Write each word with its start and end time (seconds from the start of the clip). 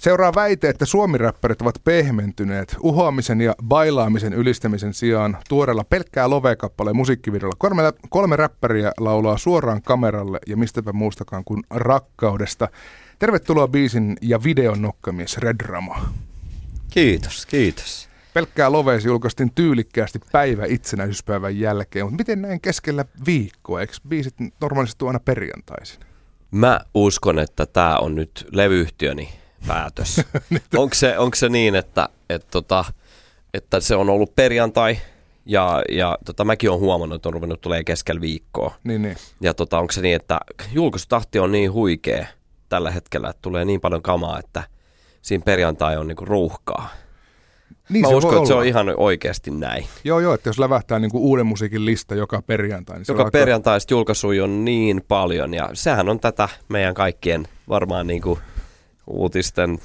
Seuraa 0.00 0.34
väite, 0.34 0.68
että 0.68 0.86
suomiräppärit 0.86 1.62
ovat 1.62 1.80
pehmentyneet 1.84 2.76
uhoamisen 2.82 3.40
ja 3.40 3.54
bailaamisen 3.64 4.32
ylistämisen 4.32 4.94
sijaan 4.94 5.36
tuoreella 5.48 5.84
pelkkää 5.84 6.30
lovekappaleen 6.30 6.96
musiikkivideolla. 6.96 7.56
Kolme, 7.58 7.82
kolme 8.10 8.36
räppäriä 8.36 8.92
laulaa 8.98 9.38
suoraan 9.38 9.82
kameralle 9.82 10.38
ja 10.46 10.56
mistäpä 10.56 10.92
muustakaan 10.92 11.44
kuin 11.44 11.62
rakkaudesta. 11.70 12.68
Tervetuloa 13.18 13.68
biisin 13.68 14.16
ja 14.22 14.42
videon 14.44 14.82
nokkamies 14.82 15.38
Red 15.38 15.60
Rama. 15.60 16.08
Kiitos, 16.90 17.46
kiitos. 17.46 18.08
Pelkkää 18.34 18.72
loveesi 18.72 19.08
julkaistiin 19.08 19.52
tyylikkäästi 19.54 20.20
päivä 20.32 20.64
itsenäisyyspäivän 20.66 21.58
jälkeen, 21.58 22.04
mutta 22.06 22.16
miten 22.16 22.42
näin 22.42 22.60
keskellä 22.60 23.04
viikkoa? 23.26 23.80
Eikö 23.80 23.92
biisit 24.08 24.34
normaalisti 24.60 25.04
aina 25.06 25.20
perjantaisin? 25.20 26.00
Mä 26.50 26.80
uskon, 26.94 27.38
että 27.38 27.66
tämä 27.66 27.96
on 27.96 28.14
nyt 28.14 28.46
levyyhtiöni 28.52 29.39
päätös. 29.66 30.20
onko, 30.76 30.94
se, 30.94 31.18
onko 31.18 31.34
se 31.34 31.48
niin, 31.48 31.74
että, 31.74 32.08
että, 32.30 32.48
tota, 32.50 32.84
että 33.54 33.80
se 33.80 33.96
on 33.96 34.10
ollut 34.10 34.36
perjantai 34.36 34.98
ja, 35.46 35.82
ja 35.88 36.18
tota, 36.24 36.44
mäkin 36.44 36.70
olen 36.70 36.80
huomannut, 36.80 37.16
että 37.16 37.28
on 37.28 37.32
ruvennut 37.32 37.60
tulee 37.60 37.84
keskellä 37.84 38.20
viikkoa. 38.20 38.74
Niin, 38.84 39.02
niin. 39.02 39.16
Ja 39.40 39.54
tota, 39.54 39.78
onko 39.78 39.92
se 39.92 40.00
niin, 40.00 40.16
että 40.16 40.40
julkaisutahti 40.72 41.38
on 41.38 41.52
niin 41.52 41.72
huikea 41.72 42.26
tällä 42.68 42.90
hetkellä, 42.90 43.30
että 43.30 43.42
tulee 43.42 43.64
niin 43.64 43.80
paljon 43.80 44.02
kamaa, 44.02 44.38
että 44.38 44.62
siinä 45.22 45.44
perjantai 45.44 45.96
on 45.96 46.08
niinku 46.08 46.24
ruuhkaa. 46.24 46.88
Niin 47.88 48.02
Mä 48.02 48.08
se 48.08 48.14
uskon, 48.14 48.36
että 48.36 48.48
se 48.48 48.54
on 48.54 48.66
ihan 48.66 48.94
oikeasti 48.96 49.50
näin. 49.50 49.86
Joo, 50.04 50.20
joo, 50.20 50.34
että 50.34 50.48
jos 50.48 50.58
lävähtää 50.58 50.98
niinku 50.98 51.18
uuden 51.18 51.46
musiikin 51.46 51.84
lista 51.84 52.14
joka 52.14 52.42
perjantai. 52.42 52.96
Niin 52.98 53.04
joka 53.08 53.30
perjantai 53.32 53.78
julkaisui 53.90 54.40
on 54.40 54.64
niin 54.64 55.04
paljon 55.08 55.54
ja 55.54 55.70
sehän 55.72 56.08
on 56.08 56.20
tätä 56.20 56.48
meidän 56.68 56.94
kaikkien 56.94 57.48
varmaan 57.68 58.06
niinku 58.06 58.38
uutisten 59.10 59.78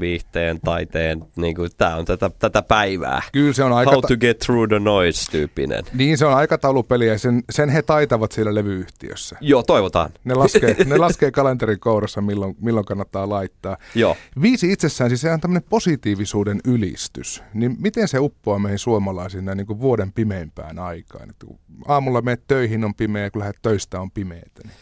viihteen, 0.00 0.60
taiteen, 0.60 1.24
niin 1.36 1.54
kuin, 1.54 1.70
tämä 1.76 1.96
on 1.96 2.04
tätä, 2.04 2.30
tätä 2.38 2.62
päivää. 2.62 3.22
Kyllä 3.32 3.52
se 3.52 3.64
on 3.64 3.72
aika... 3.72 3.90
How 3.90 4.00
to 4.08 4.16
get 4.16 4.38
through 4.38 4.68
the 4.68 4.78
noise-tyyppinen. 4.78 5.84
Niin, 5.94 6.18
se 6.18 6.26
on 6.26 6.34
aikataulupeli 6.34 7.06
ja 7.06 7.18
sen, 7.18 7.42
sen 7.50 7.68
he 7.68 7.82
taitavat 7.82 8.32
siellä 8.32 8.54
levyyhtiössä. 8.54 9.36
Joo, 9.40 9.62
toivotaan. 9.62 10.10
Ne 10.24 10.34
laskee, 10.34 10.76
ne 10.84 10.98
laskee 10.98 11.30
kalenterin 11.30 11.80
kourassa, 11.80 12.20
milloin, 12.20 12.56
milloin 12.60 12.86
kannattaa 12.86 13.28
laittaa. 13.28 13.76
Joo. 13.94 14.16
Viisi 14.42 14.72
itsessään, 14.72 15.10
siis 15.10 15.20
se 15.20 15.32
on 15.32 15.40
tämmöinen 15.40 15.68
positiivisuuden 15.68 16.60
ylistys. 16.64 17.42
Niin 17.54 17.76
miten 17.78 18.08
se 18.08 18.18
uppoaa 18.18 18.58
meihin 18.58 18.78
suomalaisiin 18.78 19.44
näin 19.44 19.56
niin 19.56 19.66
kuin 19.66 19.80
vuoden 19.80 20.12
pimeimpään 20.12 20.78
aikaan? 20.78 21.30
Että 21.30 21.46
kun 21.46 21.58
aamulla 21.88 22.22
menet 22.22 22.42
töihin 22.46 22.84
on 22.84 22.94
pimeä, 22.94 23.30
kun 23.30 23.40
lähdet 23.40 23.62
töistä 23.62 24.00
on 24.00 24.10
pimeätä. 24.10 24.60
Niin... 24.64 24.76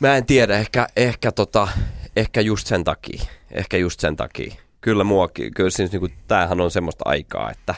Mä 0.00 0.16
en 0.16 0.26
tiedä, 0.26 0.58
ehkä, 0.58 0.88
ehkä, 0.96 1.32
tota, 1.32 1.68
ehkä 2.16 2.40
just 2.40 2.66
sen 2.66 2.84
takia. 2.84 3.22
Ehkä 3.50 3.76
just 3.76 4.00
sen 4.00 4.16
takia. 4.16 4.54
Kyllä 4.80 5.04
muakin, 5.04 5.54
kyllä 5.54 5.70
siis 5.70 5.92
niinku, 5.92 6.08
tämähän 6.28 6.60
on 6.60 6.70
semmoista 6.70 7.02
aikaa, 7.06 7.50
että 7.50 7.74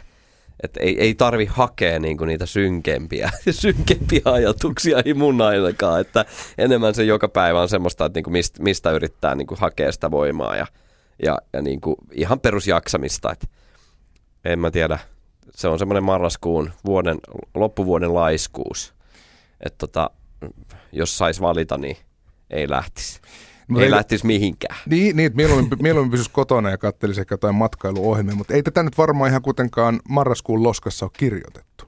että 0.62 0.80
ei, 0.80 1.00
ei 1.00 1.14
tarvi 1.14 1.46
hakea 1.46 1.98
niinku 1.98 2.24
niitä 2.24 2.46
synkempiä, 2.46 3.30
synkempiä 3.50 4.20
ajatuksia, 4.24 5.02
ei 5.04 5.14
mun 5.14 5.40
ainakaan. 5.40 6.00
Että 6.00 6.24
enemmän 6.58 6.94
se 6.94 7.04
joka 7.04 7.28
päivä 7.28 7.62
on 7.62 7.68
semmoista, 7.68 8.04
että 8.04 8.16
niinku 8.16 8.30
mistä, 8.30 8.62
mistä 8.62 8.90
yrittää 8.90 9.34
niinku 9.34 9.56
hakea 9.58 9.92
sitä 9.92 10.10
voimaa 10.10 10.56
ja, 10.56 10.66
ja, 11.22 11.38
ja 11.52 11.62
niinku 11.62 11.96
ihan 12.12 12.40
perusjaksamista. 12.40 13.32
Että 13.32 13.46
en 14.44 14.58
mä 14.58 14.70
tiedä, 14.70 14.98
se 15.54 15.68
on 15.68 15.78
semmoinen 15.78 16.04
marraskuun 16.04 16.70
vuoden, 16.84 17.18
loppuvuoden 17.54 18.14
laiskuus. 18.14 18.94
Että 19.60 19.78
tota, 19.78 20.10
jos 20.92 21.18
sais 21.18 21.40
valita, 21.40 21.78
niin 21.78 21.96
ei 22.50 22.70
lähtisi. 22.70 23.20
Ei, 23.76 23.84
ei 23.84 23.90
lähtisi 23.90 24.26
mihinkään. 24.26 24.76
Niin, 24.86 25.16
niin 25.16 25.26
että 25.26 25.36
mieluummin, 25.36 25.70
mieluummin 25.82 26.10
pysyisi 26.10 26.30
kotona 26.30 26.70
ja 26.70 26.78
kattelisi 26.78 27.20
ehkä 27.20 27.32
jotain 27.32 27.54
matkailuohjelmia, 27.54 28.34
mutta 28.34 28.54
ei 28.54 28.62
tätä 28.62 28.82
nyt 28.82 28.98
varmaan 28.98 29.30
ihan 29.30 29.42
kuitenkaan 29.42 30.00
marraskuun 30.08 30.62
loskassa 30.62 31.06
ole 31.06 31.10
kirjoitettu. 31.18 31.84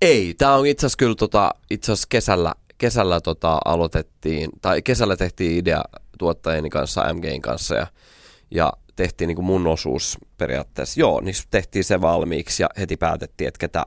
Ei, 0.00 0.34
tämä 0.38 0.54
on 0.54 0.66
itse 0.66 0.86
asiassa 0.86 0.96
kyllä 0.96 1.14
tota, 1.14 1.50
itse 1.70 1.92
asiassa 1.92 2.06
kesällä, 2.10 2.54
kesällä 2.78 3.20
tota, 3.20 3.58
aloitettiin, 3.64 4.50
tai 4.62 4.82
kesällä 4.82 5.16
tehtiin 5.16 5.58
idea 5.58 5.84
tuottajien 6.18 6.70
kanssa, 6.70 7.14
MGin 7.14 7.42
kanssa 7.42 7.74
ja, 7.74 7.86
ja 8.50 8.72
tehtiin 8.96 9.28
niin 9.28 9.36
kuin 9.36 9.46
mun 9.46 9.66
osuus 9.66 10.18
periaatteessa. 10.38 11.00
Joo, 11.00 11.20
niin 11.20 11.34
tehtiin 11.50 11.84
se 11.84 12.00
valmiiksi 12.00 12.62
ja 12.62 12.68
heti 12.78 12.96
päätettiin, 12.96 13.48
että 13.48 13.58
ketä, 13.58 13.86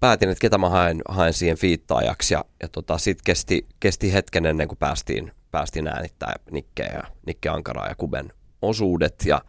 päätin, 0.00 0.28
että 0.28 0.40
ketä 0.40 0.58
mä 0.58 0.68
haen, 0.68 1.02
haen 1.08 1.32
siihen 1.32 1.56
fiittaajaksi 1.56 2.34
ja, 2.34 2.44
ja 2.62 2.68
tota, 2.68 2.98
sitten 2.98 3.24
kesti, 3.24 3.66
kesti 3.80 4.12
hetken 4.12 4.46
ennen 4.46 4.68
kuin 4.68 4.78
päästiin, 4.78 5.32
päästiin 5.50 5.88
äänittää 5.88 6.34
Nikkeä 6.50 6.90
ja 6.94 7.02
Nikke 7.26 7.48
Ankaraa 7.48 7.88
ja 7.88 7.94
Kuben 7.94 8.32
osuudet 8.62 9.14
ja 9.26 9.42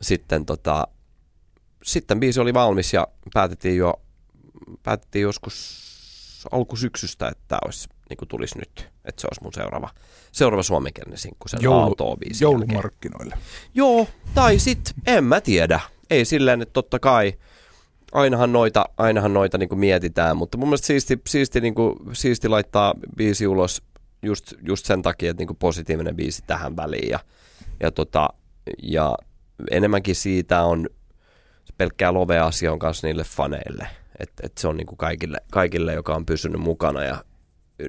sitten 0.00 0.46
tota, 0.46 0.88
sitten 1.82 2.20
biisi 2.20 2.40
oli 2.40 2.54
valmis 2.54 2.92
ja 2.92 3.08
päätettiin 3.34 3.76
jo 3.76 3.94
päätettiin 4.82 5.22
joskus 5.22 5.84
alkusyksystä, 6.52 7.28
että 7.28 7.44
tämä 7.48 7.58
olisi, 7.64 7.88
niin 8.08 8.16
kuin 8.16 8.28
tulisi 8.28 8.58
nyt, 8.58 8.88
että 9.04 9.20
se 9.20 9.26
olisi 9.26 9.42
mun 9.42 9.52
seuraava, 9.52 9.90
seuraava 10.32 10.62
suomenkielinen 10.62 11.18
sinkku 11.18 11.48
sen 11.48 11.62
Joulu, 11.62 12.16
biisi 12.16 12.44
Joulumarkkinoille. 12.44 13.34
Jälkeen. 13.34 13.70
Joo, 13.74 14.06
tai 14.34 14.58
sitten 14.58 14.94
en 15.06 15.24
mä 15.24 15.40
tiedä. 15.40 15.80
Ei 16.10 16.24
silleen, 16.24 16.62
että 16.62 16.72
totta 16.72 16.98
kai– 16.98 17.32
ainahan 18.14 18.52
noita, 18.52 18.84
ainahan 18.96 19.32
noita 19.32 19.58
niin 19.58 19.78
mietitään, 19.78 20.36
mutta 20.36 20.58
mun 20.58 20.68
mielestä 20.68 20.86
siisti, 20.86 21.20
siisti, 21.26 21.60
niin 21.60 21.74
kuin, 21.74 21.96
siisti 22.12 22.48
laittaa 22.48 22.94
biisi 23.16 23.46
ulos 23.46 23.82
just, 24.24 24.54
just 24.66 24.86
sen 24.86 25.02
takia, 25.02 25.30
että 25.30 25.40
niin 25.40 25.46
kuin 25.46 25.56
positiivinen 25.56 26.16
biisi 26.16 26.42
tähän 26.46 26.76
väliin 26.76 27.08
ja, 27.08 27.18
ja, 27.80 27.90
tota, 27.90 28.28
ja 28.82 29.16
enemmänkin 29.70 30.14
siitä 30.14 30.62
on 30.62 30.88
pelkkää 31.78 32.12
love-asia 32.12 32.72
on 32.72 32.78
kanssa 32.78 33.06
niille 33.06 33.24
faneille. 33.24 33.86
Että 34.18 34.46
et 34.46 34.58
se 34.58 34.68
on 34.68 34.76
niin 34.76 34.86
kuin 34.86 34.98
kaikille, 34.98 35.38
kaikille, 35.52 35.94
joka 35.94 36.14
on 36.14 36.26
pysynyt 36.26 36.60
mukana 36.60 37.04
ja 37.04 37.24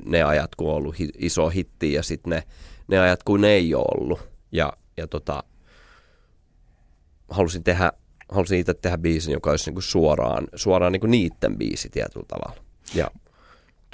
ne 0.05 0.23
ajat, 0.23 0.55
kun 0.55 0.69
on 0.69 0.75
ollut 0.75 0.99
hi, 0.99 1.09
iso 1.17 1.49
hitti 1.49 1.93
ja 1.93 2.03
sitten 2.03 2.29
ne, 2.29 2.43
ne 2.87 2.99
ajat, 2.99 3.23
kun 3.23 3.41
ne 3.41 3.47
ei 3.47 3.75
ole 3.75 3.85
ollut. 3.97 4.19
Ja, 4.51 4.73
ja 4.97 5.07
tota, 5.07 5.43
halusin 7.29 7.63
tehdä 7.63 7.91
halusin 8.29 8.59
itse 8.59 8.73
tehdä 8.73 8.97
biisin, 8.97 9.33
joka 9.33 9.49
olisi 9.49 9.65
niin 9.65 9.75
kuin 9.75 9.83
suoraan, 9.83 10.47
suoraan 10.55 10.91
niin 10.91 10.99
kuin 10.99 11.11
niitten 11.11 11.57
biisi 11.57 11.89
tietyllä 11.89 12.25
tavalla. 12.27 12.61
Ja 12.95 13.11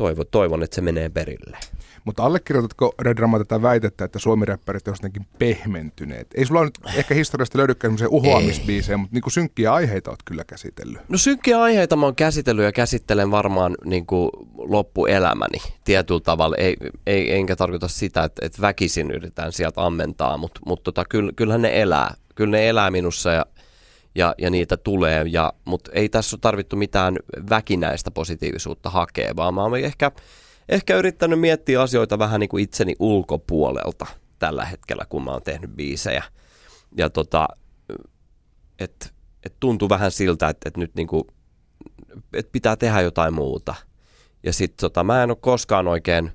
toivon, 0.02 0.26
toivon, 0.32 0.64
että 0.64 0.76
se 0.76 0.82
menee 0.82 1.10
perille. 1.10 1.58
Mutta 2.06 2.24
allekirjoitatko 2.24 2.96
Red 3.00 3.18
Rama 3.18 3.38
tätä 3.38 3.62
väitettä, 3.62 4.06
että 4.06 4.20
suomi-räppärit 4.20 4.88
ovat 4.88 4.98
jotenkin 4.98 5.26
pehmentyneet? 5.40 6.28
Ei 6.36 6.46
sulla 6.46 6.64
nyt 6.64 6.80
ehkä 6.96 7.16
historiasta 7.16 7.58
löydykään 7.58 7.90
semmoisia 7.90 8.10
uhoamisbiisejä, 8.10 8.98
mutta 8.98 9.14
niin 9.14 9.32
synkkiä 9.32 9.74
aiheita 9.74 10.10
olet 10.10 10.20
kyllä 10.26 10.44
käsitellyt. 10.44 11.10
No 11.10 11.18
synkkiä 11.18 11.62
aiheita 11.62 11.96
mä 11.96 12.06
oon 12.06 12.16
käsitellyt 12.16 12.66
ja 12.66 12.72
käsittelen 12.72 13.32
varmaan 13.32 13.76
niin 13.86 14.06
kuin 14.06 14.30
loppuelämäni 14.58 15.58
tietyllä 15.84 16.20
tavalla. 16.20 16.56
Ei, 16.56 16.78
ei, 17.08 17.34
enkä 17.34 17.56
tarkoita 17.56 17.88
sitä, 17.88 18.24
että, 18.24 18.46
että 18.46 18.62
väkisin 18.62 19.12
yritetään 19.12 19.52
sieltä 19.52 19.86
ammentaa, 19.86 20.38
mutta, 20.38 20.60
mutta 20.66 20.84
tota, 20.84 21.06
kyllähän 21.36 21.62
ne 21.62 21.82
elää. 21.82 22.14
Kyllä 22.36 22.52
ne 22.52 22.70
elää 22.70 22.92
minussa 22.92 23.32
ja 23.32 23.46
ja, 24.16 24.36
ja 24.38 24.50
niitä 24.50 24.78
tulee, 24.78 25.26
ja, 25.28 25.54
mutta 25.66 25.92
ei 25.94 26.10
tässä 26.10 26.36
ole 26.36 26.40
tarvittu 26.42 26.76
mitään 26.76 27.18
väkinäistä 27.50 28.12
positiivisuutta 28.12 28.90
hakea, 28.90 29.36
vaan 29.36 29.54
mä 29.54 29.62
oon 29.62 29.78
ehkä, 29.78 30.12
ehkä 30.70 30.96
yrittänyt 30.96 31.40
miettiä 31.40 31.82
asioita 31.82 32.20
vähän 32.20 32.40
niin 32.40 32.50
kuin 32.50 32.64
itseni 32.64 32.96
ulkopuolelta 33.00 34.06
tällä 34.40 34.66
hetkellä, 34.66 35.06
kun 35.10 35.24
mä 35.24 35.32
oon 35.32 35.44
tehnyt 35.44 35.72
biisejä. 35.76 36.24
Ja 36.98 37.10
tota, 37.10 37.48
että 38.80 39.10
et 39.44 39.54
tuntuu 39.60 39.90
vähän 39.90 40.12
siltä, 40.12 40.50
että 40.50 40.70
et 40.70 40.78
nyt 40.78 40.96
niinku, 40.96 41.28
et 42.34 42.52
pitää 42.52 42.76
tehdä 42.76 43.02
jotain 43.02 43.34
muuta. 43.34 43.76
Ja 44.44 44.54
sitten 44.54 44.78
tota, 44.78 45.04
mä 45.04 45.24
en 45.24 45.32
ole 45.32 45.38
koskaan 45.42 45.88
oikein, 45.88 46.32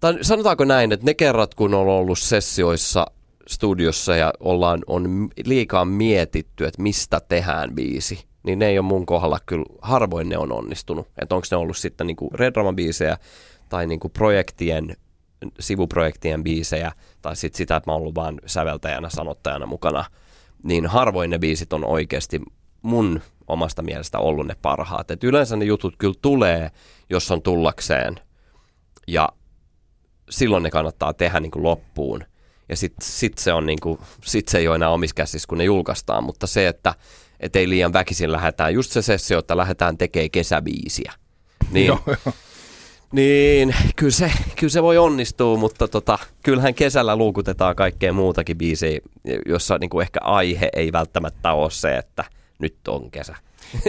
tai 0.00 0.18
sanotaanko 0.22 0.64
näin, 0.64 0.92
että 0.92 1.06
ne 1.06 1.14
kerrat 1.14 1.54
kun 1.54 1.74
on 1.74 1.88
ollut 1.88 2.18
sessioissa 2.18 3.06
studiossa 3.46 4.16
ja 4.16 4.32
ollaan, 4.40 4.80
on 4.86 5.28
liikaa 5.44 5.84
mietitty, 5.84 6.66
että 6.66 6.82
mistä 6.82 7.20
tehdään 7.28 7.74
biisi, 7.74 8.24
niin 8.42 8.58
ne 8.58 8.66
ei 8.66 8.78
ole 8.78 8.86
mun 8.86 9.06
kohdalla 9.06 9.38
kyllä, 9.46 9.64
harvoin 9.82 10.28
ne 10.28 10.38
on 10.38 10.52
onnistunut. 10.52 11.08
Että 11.22 11.34
onko 11.34 11.46
ne 11.50 11.56
ollut 11.56 11.76
sitten 11.76 12.06
niinku 12.06 12.30
Red 12.34 12.54
biisejä 12.74 13.18
tai 13.68 13.86
niinku 13.86 14.08
projektien, 14.08 14.96
sivuprojektien 15.60 16.44
biisejä 16.44 16.92
tai 17.22 17.36
sitten 17.36 17.58
sitä, 17.58 17.76
että 17.76 17.90
mä 17.90 17.92
oon 17.92 18.00
ollut 18.00 18.14
vaan 18.14 18.40
säveltäjänä, 18.46 19.10
sanottajana 19.10 19.66
mukana, 19.66 20.04
niin 20.62 20.86
harvoin 20.86 21.30
ne 21.30 21.38
biisit 21.38 21.72
on 21.72 21.84
oikeasti 21.84 22.40
mun 22.82 23.20
omasta 23.46 23.82
mielestä 23.82 24.18
ollut 24.18 24.46
ne 24.46 24.56
parhaat. 24.62 25.10
Et 25.10 25.24
yleensä 25.24 25.56
ne 25.56 25.64
jutut 25.64 25.94
kyllä 25.98 26.14
tulee, 26.22 26.70
jos 27.10 27.30
on 27.30 27.42
tullakseen 27.42 28.14
ja 29.08 29.28
silloin 30.30 30.62
ne 30.62 30.70
kannattaa 30.70 31.12
tehdä 31.12 31.40
niin 31.40 31.50
kuin 31.50 31.62
loppuun 31.62 32.24
ja 32.68 32.76
sitten 32.76 33.06
sit 33.08 33.38
se, 33.38 33.52
on 33.52 33.66
niinku, 33.66 33.98
sit 34.24 34.48
se 34.48 34.58
ei 34.58 34.68
ole 34.68 34.76
enää 34.76 34.90
omissa 34.90 35.14
käsissä, 35.14 35.46
kun 35.48 35.58
ne 35.58 35.64
julkaistaan, 35.64 36.24
mutta 36.24 36.46
se, 36.46 36.68
että 36.68 36.94
et 37.40 37.56
ei 37.56 37.68
liian 37.68 37.92
väkisin 37.92 38.32
lähdetään, 38.32 38.74
just 38.74 38.92
se 38.92 39.02
sessio, 39.02 39.38
että 39.38 39.56
lähdetään 39.56 39.98
tekemään 39.98 40.30
kesäbiisiä. 40.30 41.12
Niin, 41.70 41.86
joo, 41.86 42.00
joo. 42.06 42.34
Niin, 43.12 43.74
kyllä 43.96 44.12
se, 44.12 44.32
kyllä 44.56 44.70
se 44.70 44.82
voi 44.82 44.98
onnistua, 44.98 45.56
mutta 45.56 45.88
tota, 45.88 46.18
kyllähän 46.42 46.74
kesällä 46.74 47.16
luukutetaan 47.16 47.76
kaikkea 47.76 48.12
muutakin 48.12 48.58
biisejä, 48.58 49.00
jossa 49.46 49.78
niin 49.78 49.90
kuin 49.90 50.02
ehkä 50.02 50.20
aihe 50.22 50.68
ei 50.72 50.92
välttämättä 50.92 51.52
ole 51.52 51.70
se, 51.70 51.96
että 51.96 52.24
nyt 52.58 52.88
on 52.88 53.10
kesä. 53.10 53.36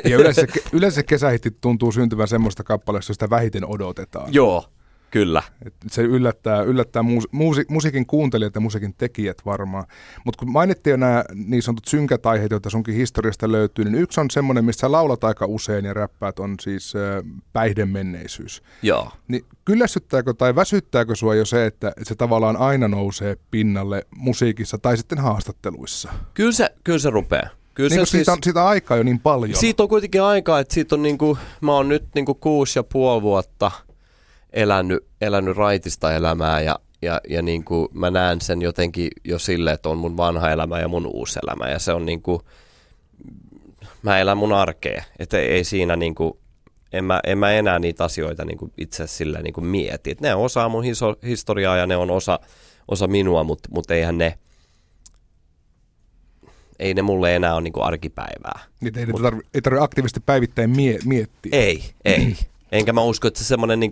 Ja 0.04 0.18
yleensä, 0.18 0.45
yleensä 0.72 1.04
kesähitti 1.04 1.51
tuntuu 1.62 1.92
syntyvän 1.92 2.27
semmoista 2.27 2.63
kappaleesta, 2.63 3.10
josta 3.10 3.30
vähiten 3.30 3.66
odotetaan. 3.66 4.33
Joo, 4.33 4.66
Kyllä. 5.15 5.44
Et 5.65 5.73
se 5.88 6.01
yllättää, 6.01 6.62
yllättää 6.62 7.03
muus, 7.03 7.27
muusi, 7.31 7.65
musiikin 7.69 8.06
kuuntelijat 8.06 8.56
ja 8.56 8.62
musiikin 8.62 8.94
tekijät 8.97 9.38
varmaan. 9.45 9.83
Mutta 10.25 10.39
kun 10.39 10.51
mainittiin 10.51 10.91
jo 10.91 10.97
nämä 10.97 11.23
niin 11.33 11.62
sanotut 11.63 11.85
synkät 11.85 12.25
aiheet, 12.25 12.51
joita 12.51 12.69
sunkin 12.69 12.95
historiasta 12.95 13.51
löytyy, 13.51 13.85
niin 13.85 13.95
yksi 13.95 14.21
on 14.21 14.31
semmoinen, 14.31 14.65
missä 14.65 14.91
laulat 14.91 15.23
aika 15.23 15.45
usein 15.45 15.85
ja 15.85 15.94
räppäät 15.94 16.39
on 16.39 16.56
siis 16.62 16.94
äh, 16.95 17.23
päihdemenneisyys. 17.53 18.63
Joo. 18.81 19.12
Niin 19.27 19.45
kyllästyttääkö 19.65 20.33
tai 20.33 20.56
väsyttääkö 20.56 21.15
sua 21.15 21.35
jo 21.35 21.45
se, 21.45 21.65
että, 21.65 21.94
se 22.03 22.15
tavallaan 22.15 22.57
aina 22.57 22.88
nousee 22.88 23.38
pinnalle 23.51 24.06
musiikissa 24.17 24.77
tai 24.77 24.97
sitten 24.97 25.17
haastatteluissa? 25.17 26.13
Kyllä 26.33 26.51
se, 26.51 26.69
kyllä 26.83 27.00
se 27.00 27.09
rupeaa. 27.09 27.50
Kyllä 27.73 27.89
niin 27.89 28.06
se 28.06 28.09
siitä, 28.09 28.25
siis, 28.25 28.29
on, 28.29 28.44
siitä 28.44 28.63
on 28.63 28.69
aikaa 28.69 28.97
jo 28.97 29.03
niin 29.03 29.19
paljon. 29.19 29.59
Siitä 29.59 29.83
on 29.83 29.89
kuitenkin 29.89 30.21
aikaa, 30.21 30.59
että 30.59 30.73
siitä 30.73 30.95
on 30.95 31.01
niinku, 31.01 31.38
mä 31.62 31.73
oon 31.73 31.89
nyt 31.89 32.06
niinku 32.15 32.33
kuusi 32.33 32.79
ja 32.79 32.83
puoli 32.83 33.21
vuotta– 33.21 33.71
elänyt, 34.55 35.05
elänyt 35.21 35.57
raitista 35.57 36.13
elämää 36.13 36.61
ja, 36.61 36.79
ja, 37.01 37.21
ja 37.29 37.41
niin 37.41 37.63
kuin 37.63 37.87
mä 37.93 38.11
näen 38.11 38.41
sen 38.41 38.61
jotenkin 38.61 39.09
jo 39.23 39.39
sille, 39.39 39.71
että 39.71 39.89
on 39.89 39.97
mun 39.97 40.17
vanha 40.17 40.49
elämä 40.49 40.79
ja 40.79 40.87
mun 40.87 41.05
uusi 41.05 41.39
elämä 41.43 41.69
ja 41.69 41.79
se 41.79 41.93
on 41.93 42.05
niin 42.05 42.21
kuin, 42.21 42.39
mä 44.01 44.19
elän 44.19 44.37
mun 44.37 44.53
arkea, 44.53 45.03
että 45.19 45.39
ei, 45.39 45.63
siinä 45.63 45.95
niin 45.95 46.15
kuin, 46.15 46.33
en 46.93 47.05
mä, 47.05 47.19
en 47.23 47.37
mä 47.37 47.51
enää 47.51 47.79
niitä 47.79 48.03
asioita 48.03 48.45
niin 48.45 48.57
kuin 48.57 48.71
itse 48.77 49.07
sillä 49.07 49.41
niin 49.41 49.53
kuin 49.53 49.65
mieti. 49.65 50.11
Et 50.11 50.21
ne 50.21 50.35
on 50.35 50.41
osa 50.41 50.69
mun 50.69 50.83
hiso, 50.83 51.15
historiaa 51.23 51.77
ja 51.77 51.87
ne 51.87 51.95
on 51.95 52.11
osa, 52.11 52.39
osa 52.87 53.07
minua, 53.07 53.43
mutta 53.43 53.69
mut 53.71 53.91
eihän 53.91 54.17
ne, 54.17 54.37
ei 56.79 56.93
ne 56.93 57.01
mulle 57.01 57.35
enää 57.35 57.53
ole 57.53 57.61
niin 57.61 57.73
kuin 57.73 57.83
arkipäivää. 57.83 58.59
Niin 58.81 58.97
ei, 58.97 59.05
Mut, 59.05 59.21
tarvi, 59.21 59.41
ei 59.53 59.61
tarvitse 59.61 59.83
aktiivisesti 59.83 60.19
päivittäin 60.25 60.69
mie- 60.69 60.99
miettiä. 61.05 61.49
Ei, 61.51 61.83
ei. 62.05 62.35
Enkä 62.75 62.94
mä 62.94 63.04
usko, 63.04 63.27
että 63.27 63.39
se 63.39 63.45
semmoinen 63.45 63.80
niin 63.80 63.92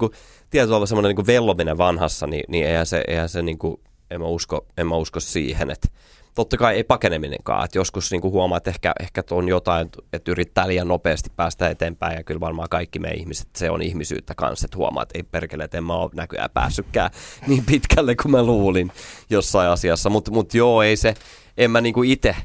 tietyllä 0.49 0.69
tavalla 0.69 0.85
semmoinen 0.85 1.15
niin 1.15 1.27
vellominen 1.27 1.77
vanhassa, 1.77 2.27
niin, 2.27 2.43
niin 2.47 2.67
eihän 2.67 2.85
se, 2.85 3.03
eihän 3.07 3.29
se 3.29 3.41
niin 3.41 3.57
kuin, 3.57 3.77
en, 4.11 4.21
mä 4.21 4.27
usko, 4.27 4.65
en 4.77 4.87
mä 4.87 4.95
usko 4.95 5.19
siihen, 5.19 5.71
että 5.71 5.87
totta 6.35 6.57
kai 6.57 6.75
ei 6.75 6.83
pakeneminenkaan, 6.83 7.65
että 7.65 7.77
joskus 7.77 8.11
niin 8.11 8.23
huomaa, 8.23 8.57
että 8.57 8.69
ehkä, 8.69 8.93
ehkä 8.99 9.23
on 9.31 9.47
jotain, 9.47 9.89
että 10.13 10.31
yrittää 10.31 10.67
liian 10.67 10.87
nopeasti 10.87 11.29
päästä 11.35 11.69
eteenpäin 11.69 12.17
ja 12.17 12.23
kyllä 12.23 12.39
varmaan 12.39 12.69
kaikki 12.69 12.99
me 12.99 13.09
ihmiset, 13.09 13.47
se 13.55 13.69
on 13.69 13.81
ihmisyyttä 13.81 14.35
kanssa, 14.35 14.65
että 14.65 14.77
huomaa, 14.77 15.03
että 15.03 15.17
ei 15.17 15.23
perkele, 15.23 15.63
että 15.63 15.77
en 15.77 15.83
mä 15.83 15.95
ole 15.95 16.11
näköjään 16.15 16.49
päässytkään 16.53 17.11
niin 17.47 17.65
pitkälle 17.65 18.15
kuin 18.15 18.31
mä 18.31 18.43
luulin 18.43 18.91
jossain 19.29 19.69
asiassa, 19.69 20.09
mutta 20.09 20.31
mut 20.31 20.53
joo, 20.53 20.81
ei 20.81 20.97
se, 20.97 21.13
en 21.57 21.71
mä 21.71 21.81
niinku 21.81 22.03
ite, 22.03 22.35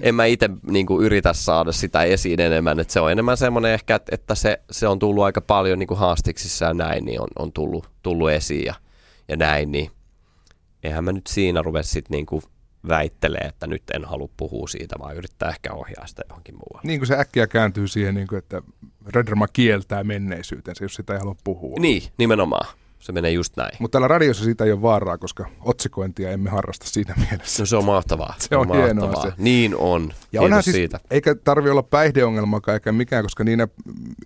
en 0.00 0.14
mä 0.14 0.24
ite 0.24 0.50
niinku 0.66 1.02
yritä 1.02 1.32
saada 1.32 1.72
sitä 1.72 2.02
esiin 2.02 2.40
enemmän. 2.40 2.80
Et 2.80 2.90
se 2.90 3.00
on 3.00 3.12
enemmän 3.12 3.36
semmoinen 3.36 3.72
ehkä, 3.72 4.00
että, 4.10 4.34
se, 4.34 4.60
se, 4.70 4.88
on 4.88 4.98
tullut 4.98 5.24
aika 5.24 5.40
paljon 5.40 5.78
niinku 5.78 5.94
haastiksissa 5.94 6.64
ja 6.64 6.74
näin, 6.74 7.04
niin 7.04 7.20
on, 7.20 7.28
on 7.38 7.52
tullut, 7.52 7.90
tullut 8.02 8.30
esiin 8.30 8.64
ja, 8.64 8.74
ja 9.28 9.36
näin, 9.36 9.72
niin 9.72 9.90
eihän 10.82 11.04
mä 11.04 11.12
nyt 11.12 11.26
siinä 11.26 11.62
ruveta 11.62 11.88
sitten 11.88 12.16
niinku 12.16 12.42
väittelee, 12.88 13.40
että 13.40 13.66
nyt 13.66 13.82
en 13.94 14.04
halua 14.04 14.28
puhua 14.36 14.68
siitä, 14.68 14.96
vaan 14.98 15.16
yrittää 15.16 15.48
ehkä 15.48 15.72
ohjaa 15.72 16.06
sitä 16.06 16.22
johonkin 16.28 16.54
muualle. 16.54 16.80
Niin 16.88 17.00
kuin 17.00 17.06
se 17.06 17.18
äkkiä 17.18 17.46
kääntyy 17.46 17.88
siihen, 17.88 18.14
niin 18.14 18.26
kuin, 18.26 18.38
että 18.38 18.62
Rederma 19.06 19.48
kieltää 19.48 20.04
menneisyytensä, 20.04 20.84
jos 20.84 20.94
sitä 20.94 21.12
ei 21.12 21.18
halua 21.18 21.36
puhua. 21.44 21.76
Niin, 21.80 22.02
nimenomaan. 22.18 22.66
Se 23.06 23.12
menee 23.12 23.30
just 23.30 23.56
näin. 23.56 23.76
Mutta 23.78 23.96
täällä 23.96 24.08
radiossa 24.08 24.44
siitä 24.44 24.64
ei 24.64 24.72
ole 24.72 24.82
vaaraa, 24.82 25.18
koska 25.18 25.46
otsikointia 25.60 26.30
emme 26.30 26.50
harrasta 26.50 26.86
siinä 26.86 27.14
mielessä. 27.30 27.62
No 27.62 27.66
se 27.66 27.76
on 27.76 27.84
mahtavaa. 27.84 28.34
Se 28.38 28.56
on, 28.56 28.70
on 28.70 28.76
hienoa 28.76 29.22
se. 29.22 29.32
Niin 29.38 29.76
on. 29.76 30.12
Ja 30.32 30.42
onhan 30.42 30.62
siis, 30.62 30.76
siitä. 30.76 31.00
eikä 31.10 31.34
tarvi 31.34 31.70
olla 31.70 31.82
päihdeongelmakaan 31.82 32.74
eikä 32.74 32.92
mikään, 32.92 33.24
koska 33.24 33.44
niinä 33.44 33.68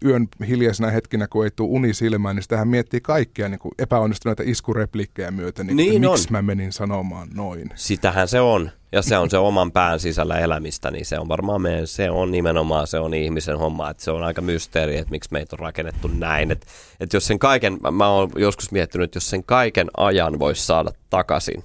yön 0.04 0.28
hiljaisena 0.48 0.90
hetkinä, 0.90 1.28
kun 1.28 1.44
ei 1.44 1.50
tule 1.50 1.68
uni 1.70 1.94
silmään, 1.94 2.36
niin 2.36 2.42
sitähän 2.42 2.68
miettii 2.68 3.00
kaikkia 3.00 3.48
niin 3.48 3.58
kuin 3.58 3.72
epäonnistuneita 3.78 4.42
iskureplikkejä 4.46 5.30
myöten, 5.30 5.66
niin, 5.66 5.76
niin 5.76 6.00
miksi 6.00 6.30
mä 6.30 6.42
menin 6.42 6.72
sanomaan 6.72 7.28
noin. 7.34 7.70
Sitähän 7.74 8.28
se 8.28 8.40
on 8.40 8.70
ja 8.92 9.02
se 9.02 9.18
on 9.18 9.30
se 9.30 9.38
oman 9.38 9.72
pään 9.72 10.00
sisällä 10.00 10.38
elämistä, 10.38 10.90
niin 10.90 11.06
se 11.06 11.18
on 11.18 11.28
varmaan 11.28 11.62
meidän, 11.62 11.86
se 11.86 12.10
on 12.10 12.30
nimenomaan, 12.30 12.86
se 12.86 12.98
on 12.98 13.14
ihmisen 13.14 13.58
homma, 13.58 13.90
että 13.90 14.02
se 14.02 14.10
on 14.10 14.22
aika 14.22 14.42
mysteeri, 14.42 14.96
että 14.96 15.10
miksi 15.10 15.32
meitä 15.32 15.56
on 15.56 15.58
rakennettu 15.58 16.08
näin, 16.08 16.50
että, 16.50 16.66
että 17.00 17.16
jos 17.16 17.26
sen 17.26 17.38
kaiken, 17.38 17.78
mä 17.92 18.08
oon 18.08 18.30
joskus 18.36 18.72
miettinyt, 18.72 19.04
että 19.04 19.16
jos 19.16 19.30
sen 19.30 19.44
kaiken 19.44 19.90
ajan 19.96 20.38
voisi 20.38 20.66
saada 20.66 20.90
takaisin, 21.10 21.62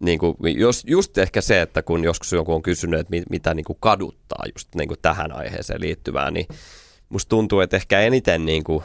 niin 0.00 0.18
kuin, 0.18 0.36
jos, 0.56 0.82
just 0.86 1.18
ehkä 1.18 1.40
se, 1.40 1.62
että 1.62 1.82
kun 1.82 2.04
joskus 2.04 2.32
joku 2.32 2.54
on 2.54 2.62
kysynyt, 2.62 3.00
että 3.00 3.16
mitä 3.30 3.54
niin 3.54 3.64
kuin 3.64 3.78
kaduttaa 3.80 4.44
just 4.54 4.74
niin 4.74 4.88
kuin 4.88 5.00
tähän 5.02 5.32
aiheeseen 5.32 5.80
liittyvää, 5.80 6.30
niin 6.30 6.46
musta 7.08 7.28
tuntuu, 7.28 7.60
että 7.60 7.76
ehkä 7.76 8.00
eniten 8.00 8.44
niin 8.44 8.64
kuin, 8.64 8.84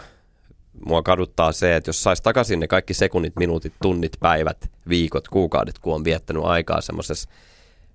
mua 0.86 1.02
kaduttaa 1.02 1.52
se, 1.52 1.76
että 1.76 1.90
jos 1.90 2.04
saisi 2.04 2.24
takaisin 2.24 2.60
ne 2.60 2.68
kaikki 2.68 2.94
sekunnit, 2.94 3.36
minuutit, 3.36 3.74
tunnit, 3.82 4.18
päivät, 4.20 4.70
viikot, 4.90 5.28
kuukaudet, 5.28 5.80
kun 5.80 5.96
on 5.96 6.04
viettänyt 6.04 6.44
aikaa 6.44 6.82
semmoisessa 6.82 7.30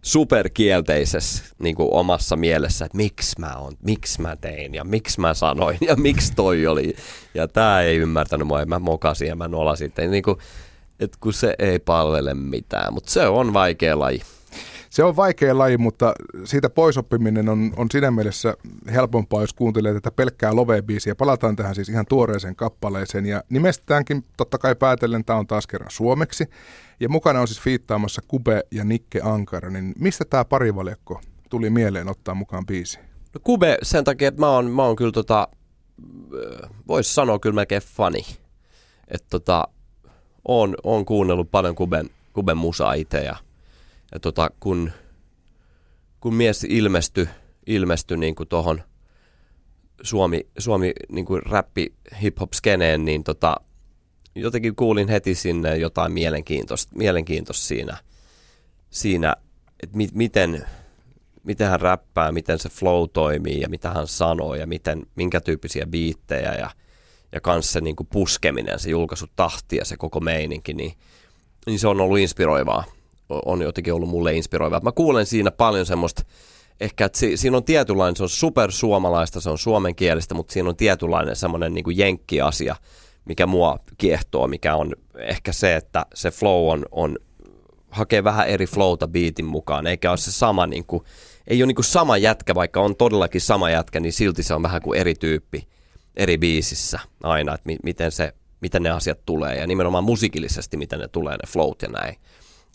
superkielteisessä 0.02 1.44
niin 1.58 1.74
kuin 1.74 1.88
omassa 1.92 2.36
mielessä, 2.36 2.84
että 2.84 2.96
miksi 2.96 3.40
mä, 3.40 3.56
on, 3.56 3.72
miksi 3.82 4.22
mä 4.22 4.36
tein 4.36 4.74
ja 4.74 4.84
miksi 4.84 5.20
mä 5.20 5.34
sanoin 5.34 5.78
ja 5.88 5.96
miksi 5.96 6.32
toi 6.36 6.66
oli. 6.66 6.96
Ja 7.34 7.48
tämä 7.48 7.80
ei 7.80 7.96
ymmärtänyt 7.96 8.46
mua, 8.46 8.64
mä 8.64 8.78
mokasin 8.78 9.28
ja 9.28 9.36
mä 9.36 9.48
nolasin. 9.48 9.92
Niin 10.10 10.22
kuin, 10.22 10.38
että 11.00 11.18
kun 11.20 11.32
se 11.32 11.54
ei 11.58 11.78
palvele 11.78 12.34
mitään, 12.34 12.94
mutta 12.94 13.10
se 13.10 13.26
on 13.26 13.52
vaikea 13.52 13.98
laji. 13.98 14.20
Se 14.90 15.04
on 15.04 15.16
vaikea 15.16 15.58
laji, 15.58 15.78
mutta 15.78 16.14
siitä 16.44 16.70
poisoppiminen 16.70 17.48
on, 17.48 17.72
on 17.76 17.86
siinä 17.90 18.10
mielessä 18.10 18.54
helpompaa, 18.92 19.40
jos 19.40 19.52
kuuntelee 19.52 19.94
tätä 19.94 20.10
pelkkää 20.10 20.52
Love-biisiä. 20.52 21.14
Palataan 21.18 21.56
tähän 21.56 21.74
siis 21.74 21.88
ihan 21.88 22.06
tuoreeseen 22.06 22.56
kappaleeseen 22.56 23.26
ja 23.26 23.42
nimestäänkin 23.48 24.24
totta 24.36 24.58
kai 24.58 24.74
päätellen 24.76 25.24
tämä 25.24 25.38
on 25.38 25.46
taas 25.46 25.66
kerran 25.66 25.90
suomeksi. 25.90 26.44
Ja 27.00 27.08
mukana 27.08 27.40
on 27.40 27.48
siis 27.48 27.60
fiittaamassa 27.60 28.22
Kube 28.28 28.62
ja 28.70 28.84
Nikke 28.84 29.20
Ankara, 29.24 29.70
niin 29.70 29.92
mistä 29.98 30.24
tämä 30.24 30.44
parivaljakko 30.44 31.20
tuli 31.50 31.70
mieleen 31.70 32.08
ottaa 32.08 32.34
mukaan 32.34 32.66
biisi? 32.66 32.98
No 33.34 33.40
Kube 33.44 33.78
sen 33.82 34.04
takia, 34.04 34.28
että 34.28 34.40
mä 34.40 34.50
oon, 34.50 34.70
mä 34.70 34.84
oon 34.84 34.96
kyllä 34.96 35.12
tota, 35.12 35.48
voisi 36.88 37.14
sanoa 37.14 37.38
kyllä 37.38 37.54
melkein 37.54 37.82
fani. 37.82 38.22
Että 39.08 39.26
tota, 39.30 39.68
oon, 40.48 40.74
oon 40.84 41.04
kuunnellut 41.04 41.50
paljon 41.50 41.74
Kuben, 41.74 42.10
Kuben 42.32 42.56
musaa 42.56 42.94
itse 42.94 43.18
ja, 43.20 43.36
ja 44.12 44.20
tota, 44.20 44.50
kun, 44.60 44.90
kun 46.20 46.34
mies 46.34 46.64
ilmestyi, 46.64 47.28
ilmestyi 47.66 48.16
niin 48.16 48.34
kuin 48.34 48.48
tohon 48.48 48.82
Suomi, 50.02 50.46
Suomi 50.58 50.92
niin 51.08 51.24
kuin 51.24 51.42
räppi 51.42 51.94
hip-hop 52.22 52.54
skeneen, 52.54 53.04
niin 53.04 53.24
tota, 53.24 53.56
jotenkin 54.34 54.76
kuulin 54.76 55.08
heti 55.08 55.34
sinne 55.34 55.76
jotain 55.76 56.12
mielenkiintoista, 56.12 56.96
mielenkiintoista 56.96 57.66
siinä, 57.66 57.96
siinä 58.90 59.36
että 59.82 59.96
mi, 59.96 60.08
miten, 60.14 60.66
miten 61.44 61.68
hän 61.68 61.80
räppää, 61.80 62.32
miten 62.32 62.58
se 62.58 62.68
flow 62.68 63.08
toimii 63.12 63.60
ja 63.60 63.68
mitä 63.68 63.90
hän 63.90 64.06
sanoo 64.06 64.54
ja 64.54 64.66
miten, 64.66 65.06
minkä 65.14 65.40
tyyppisiä 65.40 65.86
biittejä 65.86 66.54
ja, 66.54 66.70
ja 67.32 67.40
kanssa 67.40 67.72
se 67.72 67.80
niin 67.80 67.96
kuin 67.96 68.06
puskeminen, 68.12 68.78
se 68.78 68.90
julkaisutahti 68.90 69.76
ja 69.76 69.84
se 69.84 69.96
koko 69.96 70.20
meininki, 70.20 70.74
niin, 70.74 70.92
niin 71.66 71.78
se 71.78 71.88
on 71.88 72.00
ollut 72.00 72.18
inspiroivaa. 72.18 72.84
On 73.46 73.62
jotenkin 73.62 73.94
ollut 73.94 74.08
mulle 74.08 74.34
inspiroivaa. 74.34 74.80
Mä 74.80 74.92
kuulen 74.92 75.26
siinä 75.26 75.50
paljon 75.50 75.86
semmoista, 75.86 76.22
ehkä 76.80 77.04
että 77.04 77.18
si, 77.18 77.36
siinä 77.36 77.56
on 77.56 77.64
tietynlainen, 77.64 78.16
se 78.16 78.22
on 78.22 78.28
super 78.28 78.72
suomalaista, 78.72 79.40
se 79.40 79.50
on 79.50 79.58
suomenkielistä, 79.58 80.34
mutta 80.34 80.52
siinä 80.52 80.68
on 80.68 80.76
tietynlainen 80.76 81.36
semmoinen 81.36 81.74
niin 81.74 81.84
jenkki-asia, 81.98 82.76
mikä 83.24 83.46
mua 83.46 83.78
kiehtoo, 83.98 84.48
mikä 84.48 84.76
on 84.76 84.92
ehkä 85.18 85.52
se, 85.52 85.76
että 85.76 86.06
se 86.14 86.30
flow 86.30 86.70
on, 86.70 86.86
on 86.90 87.16
hakee 87.90 88.24
vähän 88.24 88.48
eri 88.48 88.66
flowta 88.66 89.08
beatin 89.08 89.46
mukaan, 89.46 89.86
eikä 89.86 90.10
ole 90.10 90.18
se 90.18 90.32
sama, 90.32 90.66
niin 90.66 90.84
kuin, 90.86 91.02
ei 91.46 91.62
ole 91.62 91.66
niin 91.66 91.74
kuin 91.74 91.84
sama 91.84 92.16
jätkä, 92.16 92.54
vaikka 92.54 92.80
on 92.80 92.96
todellakin 92.96 93.40
sama 93.40 93.70
jätkä, 93.70 94.00
niin 94.00 94.12
silti 94.12 94.42
se 94.42 94.54
on 94.54 94.62
vähän 94.62 94.82
kuin 94.82 95.00
eri 95.00 95.14
tyyppi 95.14 95.68
eri 96.16 96.38
biisissä 96.38 96.98
aina, 97.22 97.54
että 97.54 97.66
mi- 97.66 97.78
miten, 97.82 98.12
se, 98.12 98.32
miten 98.60 98.82
ne 98.82 98.90
asiat 98.90 99.18
tulee 99.26 99.56
ja 99.56 99.66
nimenomaan 99.66 100.04
musiikillisesti, 100.04 100.76
miten 100.76 101.00
ne 101.00 101.08
tulee, 101.08 101.32
ne 101.32 101.46
flowt 101.48 101.82
ja 101.82 101.88
näin. 101.88 102.16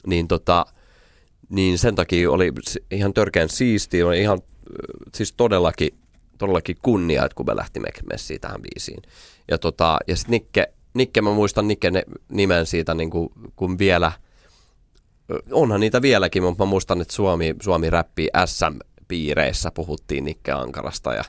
Niin, 0.05 0.27
tota, 0.27 0.65
niin 1.49 1.77
sen 1.77 1.95
takia 1.95 2.31
oli 2.31 2.51
ihan 2.91 3.13
törkeän 3.13 3.49
siisti, 3.49 4.03
oli 4.03 4.21
ihan 4.21 4.39
siis 5.15 5.33
todellakin, 5.37 5.89
todellakin 6.37 6.77
kunnia, 6.81 7.25
että 7.25 7.35
kun 7.35 7.45
me 7.45 7.55
lähtimme 7.55 7.89
messiin 8.09 8.41
tähän 8.41 8.61
biisiin. 8.61 9.01
Ja, 9.51 9.57
tota, 9.57 9.97
ja 10.07 10.15
sitten 10.15 10.31
Nikke, 10.31 10.73
Nikke, 10.93 11.21
mä 11.21 11.31
muistan 11.31 11.67
Nikke 11.67 11.91
nimen 12.29 12.65
siitä, 12.65 12.93
niin 12.93 13.09
kuin, 13.09 13.29
kun 13.55 13.79
vielä, 13.79 14.11
onhan 15.51 15.79
niitä 15.79 16.01
vieläkin, 16.01 16.43
mutta 16.43 16.63
mä 16.63 16.69
muistan, 16.69 17.01
että 17.01 17.13
Suomi, 17.13 17.55
Suomi 17.61 17.89
räppi 17.89 18.27
SM-piireissä 18.45 19.71
puhuttiin 19.71 20.25
Nikke 20.25 20.51
Ankarasta 20.51 21.13
ja, 21.13 21.23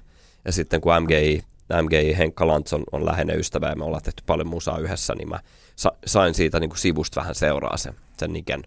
ja 0.45 0.53
sitten 0.53 0.81
kun 0.81 0.93
MGI 1.03 1.43
MGI 1.83 2.19
Henkka 2.19 2.47
Lantz 2.47 2.73
on, 2.73 2.85
on 2.93 3.07
läheinen 3.07 3.39
ystävä 3.39 3.69
ja 3.69 3.77
me 3.77 3.85
ollaan 3.85 4.03
tehty 4.03 4.23
paljon 4.27 4.49
musaa 4.49 4.79
yhdessä, 4.79 5.15
niin 5.15 5.29
mä 5.29 5.41
sa, 5.77 5.93
sain 6.07 6.35
siitä 6.35 6.61
niin 6.61 6.71
kuin 6.71 6.79
sivusta 6.79 7.21
vähän 7.21 7.35
seuraa 7.35 7.77
sen, 7.77 7.95
sen 8.19 8.33
Niken, 8.33 8.63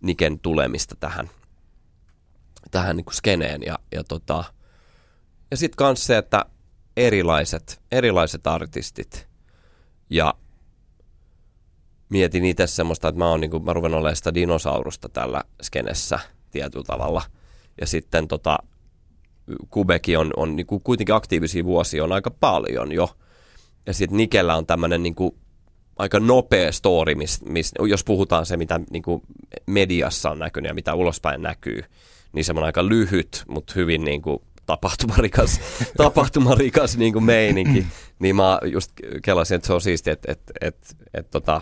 Niken 0.00 0.38
tulemista 0.38 0.96
tähän, 1.00 1.30
tähän 2.70 2.96
niin 2.96 3.04
kuin 3.04 3.14
skeneen. 3.14 3.62
Ja, 3.66 3.78
ja, 3.92 4.04
tota, 4.04 4.44
ja 5.50 5.56
sitten 5.56 5.76
kans 5.76 6.06
se, 6.06 6.18
että 6.18 6.44
erilaiset, 6.96 7.80
erilaiset 7.92 8.46
artistit 8.46 9.28
ja 10.10 10.34
mietin 12.08 12.44
itse 12.44 12.66
semmoista, 12.66 13.08
että 13.08 13.18
mä 13.18 13.28
oon 13.28 13.40
niin 13.40 13.50
kuin, 13.50 13.64
mä 13.64 13.72
ruven 13.72 13.94
olemaan 13.94 14.16
sitä 14.16 14.34
dinosaurusta 14.34 15.08
tällä 15.08 15.42
skenessä 15.62 16.18
tietyllä 16.50 16.84
tavalla. 16.84 17.22
Ja 17.80 17.86
sitten 17.86 18.28
tota, 18.28 18.58
Kubeki 19.70 20.16
on, 20.16 20.30
on 20.36 20.56
niin 20.56 20.66
kuin 20.66 20.82
kuitenkin 20.84 21.14
aktiivisia 21.14 21.64
vuosia 21.64 22.04
on 22.04 22.12
aika 22.12 22.30
paljon 22.30 22.92
jo. 22.92 23.08
Ja 23.86 23.92
sitten 23.92 24.16
Nikellä 24.16 24.56
on 24.56 24.66
tämmöinen 24.66 25.02
niin 25.02 25.14
kuin 25.14 25.34
aika 25.96 26.20
nopea 26.20 26.72
story, 26.72 27.14
mis, 27.14 27.44
mis, 27.44 27.72
jos 27.88 28.04
puhutaan 28.04 28.46
se, 28.46 28.56
mitä 28.56 28.80
niin 28.90 29.02
kuin 29.02 29.22
mediassa 29.66 30.30
on 30.30 30.38
näkynyt 30.38 30.68
ja 30.68 30.74
mitä 30.74 30.94
ulospäin 30.94 31.42
näkyy, 31.42 31.84
niin 32.32 32.44
semmoinen 32.44 32.66
aika 32.66 32.88
lyhyt, 32.88 33.44
mutta 33.48 33.72
hyvin 33.76 34.04
niin 34.04 34.22
kuin 34.22 34.38
tapahtumarikas, 34.66 35.60
tapahtumarikas 35.96 36.96
niin 36.96 37.12
kuin 37.12 37.24
meininki. 37.24 37.86
Niin 38.18 38.36
mä 38.36 38.58
just 38.72 38.92
kelasin, 39.22 39.54
että 39.54 39.66
se 39.66 39.72
on 39.72 39.80
siistiä, 39.80 40.12
että, 40.12 40.32
että, 40.32 40.52
että, 40.60 40.86
että 41.14 41.30
tota, 41.30 41.60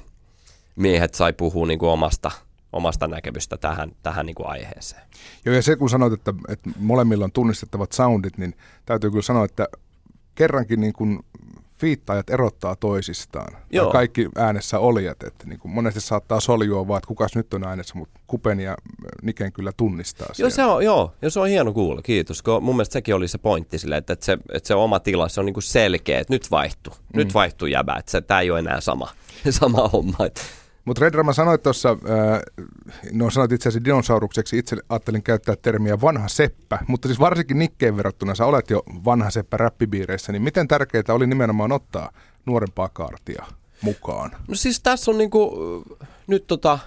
miehet 0.76 1.14
sai 1.14 1.32
puhua 1.32 1.66
niin 1.66 1.78
kuin 1.78 1.90
omasta, 1.90 2.30
omasta 2.72 3.08
näkemystä 3.08 3.56
tähän, 3.56 3.92
tähän 4.02 4.26
niin 4.26 4.34
kuin 4.34 4.48
aiheeseen. 4.48 5.02
Joo, 5.44 5.54
ja 5.54 5.62
se 5.62 5.76
kun 5.76 5.90
sanoit, 5.90 6.12
että, 6.12 6.34
että 6.48 6.70
molemmilla 6.78 7.24
on 7.24 7.32
tunnistettavat 7.32 7.92
soundit, 7.92 8.38
niin 8.38 8.54
täytyy 8.86 9.10
kyllä 9.10 9.22
sanoa, 9.22 9.44
että 9.44 9.68
kerrankin 10.34 10.80
niin 10.80 10.92
kuin 10.92 11.18
fiittaajat 11.80 12.30
erottaa 12.30 12.76
toisistaan. 12.76 13.56
Joo. 13.70 13.92
kaikki 13.92 14.28
äänessä 14.36 14.78
olijat. 14.78 15.22
Että 15.22 15.46
niin 15.46 15.58
kuin 15.58 15.72
monesti 15.72 16.00
saattaa 16.00 16.40
soljua 16.40 16.88
vaan, 16.88 16.98
että 16.98 17.08
kukas 17.08 17.34
nyt 17.34 17.54
on 17.54 17.64
äänessä, 17.64 17.94
mutta 17.94 18.20
Kupen 18.26 18.60
ja 18.60 18.76
Niken 19.22 19.52
kyllä 19.52 19.72
tunnistaa 19.76 20.26
Joo, 20.38 20.50
se 20.50 20.64
on, 20.64 20.84
joo, 20.84 21.14
ja 21.22 21.30
se 21.30 21.40
on 21.40 21.48
hieno 21.48 21.72
kuulla, 21.72 22.02
kiitos. 22.02 22.42
Kun 22.42 22.62
mun 22.62 22.76
mielestä 22.76 22.92
sekin 22.92 23.14
oli 23.14 23.28
se 23.28 23.38
pointti 23.38 23.78
sille, 23.78 23.96
että, 23.96 24.12
että, 24.12 24.26
se, 24.26 24.38
että 24.52 24.66
se 24.66 24.74
oma 24.74 25.00
tila, 25.00 25.28
se 25.28 25.40
on 25.40 25.46
niin 25.46 25.54
kuin 25.54 25.64
selkeä, 25.64 26.20
että 26.20 26.32
nyt 26.32 26.50
vaihtuu. 26.50 26.92
Mm. 26.92 27.18
Nyt 27.18 27.34
vaihtuu 27.34 27.68
jäbä, 27.68 27.96
että 27.98 28.20
tämä 28.20 28.40
ei 28.40 28.50
ole 28.50 28.58
enää 28.58 28.80
sama, 28.80 29.08
sama 29.60 29.88
homma. 29.88 30.26
Että 30.26 30.40
mutta 30.90 31.04
Redrama 31.04 31.32
sanoi 31.32 31.58
tuossa, 31.58 31.90
äh, 31.90 32.40
no 33.12 33.30
sanoit 33.30 33.52
itse 33.52 33.68
asiassa 33.68 33.84
dinosaurukseksi, 33.84 34.58
itse 34.58 34.76
ajattelin 34.88 35.22
käyttää 35.22 35.56
termiä 35.56 36.00
vanha 36.00 36.28
seppä, 36.28 36.78
mutta 36.86 37.08
siis 37.08 37.20
varsinkin 37.20 37.58
Nikkeen 37.58 37.96
verrattuna 37.96 38.34
sä 38.34 38.46
olet 38.46 38.70
jo 38.70 38.82
vanha 39.04 39.30
seppä 39.30 39.56
räppibiireissä, 39.56 40.32
niin 40.32 40.42
miten 40.42 40.68
tärkeää 40.68 41.04
oli 41.08 41.26
nimenomaan 41.26 41.72
ottaa 41.72 42.12
nuorempaa 42.46 42.88
kaartia 42.88 43.44
mukaan? 43.80 44.30
No 44.48 44.54
siis 44.54 44.80
tässä 44.80 45.10
on 45.10 45.18
niinku, 45.18 45.52
nyt 46.26 46.46
tota, 46.46 46.78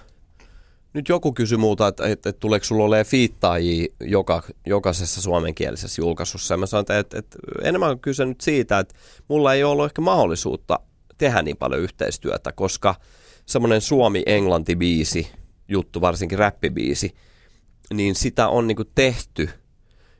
nyt 0.92 1.08
joku 1.08 1.32
kysyi 1.32 1.58
muuta, 1.58 1.88
että, 1.88 2.08
että, 2.08 2.28
että 2.28 2.40
tuleeko 2.40 2.64
sulla 2.64 2.84
olemaan 2.84 3.06
fiittaajia 3.06 3.86
joka, 4.00 4.42
jokaisessa 4.66 5.22
suomenkielisessä 5.22 6.02
julkaisussa. 6.02 6.54
Ja 6.54 6.58
mä 6.58 6.66
sanoin, 6.66 6.82
että, 6.82 6.98
että, 6.98 7.18
että 7.18 7.38
enemmän 7.62 7.90
on 7.90 8.00
kyse 8.00 8.24
nyt 8.24 8.40
siitä, 8.40 8.78
että 8.78 8.94
mulla 9.28 9.54
ei 9.54 9.64
ollut 9.64 9.84
ehkä 9.84 10.02
mahdollisuutta 10.02 10.80
tehdä 11.18 11.42
niin 11.42 11.56
paljon 11.56 11.80
yhteistyötä, 11.80 12.52
koska– 12.52 12.94
semmoinen 13.46 13.80
Suomi-Englanti-biisi 13.80 15.26
juttu, 15.68 16.00
varsinkin 16.00 16.38
räppibiisi, 16.38 17.14
niin 17.94 18.14
sitä 18.14 18.48
on 18.48 18.66
niinku 18.66 18.84
tehty. 18.84 19.50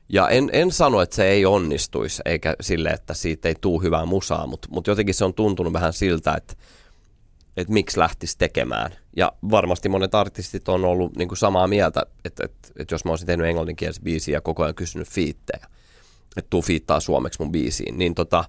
Ja 0.09 0.29
en, 0.29 0.49
en 0.53 0.71
sano, 0.71 1.01
että 1.01 1.15
se 1.15 1.27
ei 1.27 1.45
onnistuisi, 1.45 2.21
eikä 2.25 2.55
sille, 2.61 2.89
että 2.89 3.13
siitä 3.13 3.47
ei 3.47 3.55
tule 3.61 3.83
hyvää 3.83 4.05
musaa, 4.05 4.47
mutta 4.47 4.67
mut 4.71 4.87
jotenkin 4.87 5.15
se 5.15 5.25
on 5.25 5.33
tuntunut 5.33 5.73
vähän 5.73 5.93
siltä, 5.93 6.33
että 6.37 6.53
että 7.57 7.73
miksi 7.73 7.99
lähtisi 7.99 8.37
tekemään. 8.37 8.91
Ja 9.15 9.33
varmasti 9.51 9.89
monet 9.89 10.15
artistit 10.15 10.69
on 10.69 10.85
ollut 10.85 11.17
niin 11.17 11.27
kuin 11.27 11.37
samaa 11.37 11.67
mieltä, 11.67 12.05
että, 12.25 12.43
että, 12.45 12.69
että 12.79 12.93
jos 12.93 13.05
mä 13.05 13.11
olisin 13.11 13.27
tehnyt 13.27 13.47
englanninkielisen 13.47 14.03
biisiä 14.03 14.37
ja 14.37 14.41
koko 14.41 14.63
ajan 14.63 14.75
kysynyt 14.75 15.09
fiittejä, 15.09 15.67
että 16.37 16.49
tuu 16.49 16.61
fiittaa 16.61 16.99
suomeksi 16.99 17.41
mun 17.41 17.51
biisiin, 17.51 17.97
niin 17.97 18.15
tota, 18.15 18.43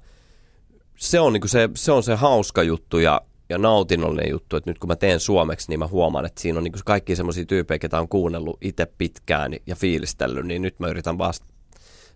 se, 0.97 1.21
on 1.21 1.33
niin 1.33 1.41
kuin 1.41 1.51
se, 1.51 1.69
se 1.75 1.93
on 1.93 2.03
se 2.03 2.15
hauska 2.15 2.63
juttu 2.63 2.99
ja 2.99 3.21
ja 3.49 3.59
nautinnollinen 3.59 4.31
juttu, 4.31 4.57
että 4.57 4.71
nyt 4.71 4.79
kun 4.79 4.89
mä 4.89 4.97
teen 4.97 5.21
suomeksi, 5.21 5.69
niin 5.69 5.79
mä 5.79 5.87
huomaan, 5.87 6.27
että 6.27 6.41
siinä 6.41 6.59
on 6.59 6.65
niin 6.65 6.73
kaikki 6.85 7.17
semmoisia 7.17 7.45
tyyppejä, 7.45 7.79
ketä 7.79 8.01
on 8.01 8.09
kuunnellut 8.09 8.59
itse 8.61 8.87
pitkään 8.99 9.53
ja 9.67 9.77
fiilistellyt, 9.77 10.47
niin 10.47 10.63
nyt 10.63 10.81
mä 10.81 10.89
yritän 10.89 11.19
vasta 11.19 11.47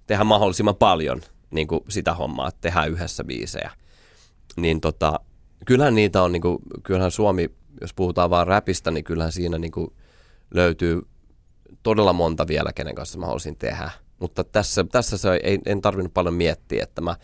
tehdä 0.06 0.24
mahdollisimman 0.24 0.76
paljon 0.76 1.22
niin 1.50 1.66
kuin 1.66 1.80
sitä 1.88 2.14
hommaa, 2.14 2.48
että 2.48 2.60
tehdään 2.60 2.90
yhdessä 2.90 3.24
biisejä. 3.24 3.70
Niin 4.56 4.80
tota, 4.80 5.20
kyllähän 5.66 5.94
niitä 5.94 6.22
on, 6.22 6.32
niin 6.32 6.42
kuin, 6.42 6.58
kyllähän 6.82 7.10
Suomi, 7.10 7.50
jos 7.80 7.94
puhutaan 7.94 8.30
vaan 8.30 8.46
räpistä, 8.46 8.90
niin 8.90 9.04
kyllähän 9.04 9.32
siinä 9.32 9.58
niin 9.58 9.72
kuin 9.72 9.92
löytyy 10.54 11.02
todella 11.82 12.12
monta 12.12 12.46
vielä, 12.46 12.72
kenen 12.72 12.94
kanssa 12.94 13.18
mä 13.18 13.26
haluaisin 13.26 13.56
tehdä. 13.56 13.90
Mutta 14.20 14.44
tässä, 14.44 14.84
tässä 14.92 15.18
se 15.18 15.40
ei, 15.42 15.58
en 15.66 15.80
tarvinnut 15.80 16.14
paljon 16.14 16.34
miettiä, 16.34 16.82
että 16.82 17.00
mä 17.00 17.16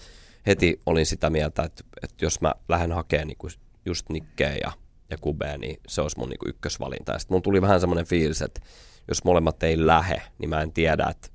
heti 0.46 0.80
olin 0.86 1.06
sitä 1.06 1.30
mieltä, 1.30 1.62
että, 1.62 1.84
että 2.02 2.24
jos 2.24 2.40
mä 2.40 2.54
lähden 2.68 2.92
hakemaan 2.92 3.28
niin 3.28 3.38
kuin 3.38 3.52
just 3.86 4.08
Nikkeä 4.08 4.56
ja, 4.64 4.72
ja 5.10 5.18
Kubea, 5.20 5.58
niin 5.58 5.80
se 5.88 6.00
olisi 6.00 6.18
mun 6.18 6.28
niin 6.28 6.38
ykkösvalinta. 6.46 7.12
Ja 7.12 7.18
sitten 7.18 7.34
mun 7.34 7.42
tuli 7.42 7.62
vähän 7.62 7.80
semmoinen 7.80 8.06
fiilis, 8.06 8.42
että 8.42 8.60
jos 9.08 9.24
molemmat 9.24 9.62
ei 9.62 9.86
lähe, 9.86 10.22
niin 10.38 10.48
mä 10.50 10.62
en 10.62 10.72
tiedä, 10.72 11.06
että 11.10 11.28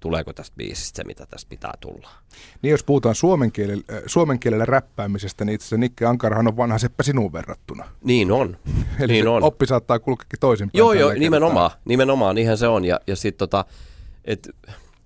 tuleeko 0.00 0.32
tästä 0.32 0.56
biisistä 0.56 0.96
se, 0.96 1.04
mitä 1.04 1.26
tästä 1.26 1.48
pitää 1.48 1.74
tulla. 1.80 2.08
Niin 2.62 2.70
jos 2.70 2.84
puhutaan 2.84 3.14
suomen 3.14 3.52
kielellä, 3.52 3.82
äh, 3.92 4.02
suomen 4.06 4.38
kielellä 4.38 4.64
räppäämisestä, 4.64 5.44
niin 5.44 5.54
itse 5.54 5.64
asiassa 5.64 5.76
Nikke 5.76 6.06
Ankarahan 6.06 6.48
on 6.48 6.56
vanha 6.56 6.78
seppä 6.78 7.02
sinuun 7.02 7.32
verrattuna. 7.32 7.84
Niin 8.04 8.32
on. 8.32 8.56
Eli 9.00 9.12
niin 9.12 9.28
on. 9.28 9.42
oppi 9.42 9.66
saattaa 9.66 9.98
kulkeekin 9.98 10.40
toisinpäin. 10.40 10.78
Joo, 10.78 10.92
joo, 10.92 11.12
nimenomaan, 11.12 11.70
nimenomaan, 11.84 12.34
niinhän 12.34 12.58
se 12.58 12.68
on. 12.68 12.84
Ja, 12.84 13.00
ja 13.06 13.16
sitten 13.16 13.38
tota, 13.38 13.64
et, 14.24 14.48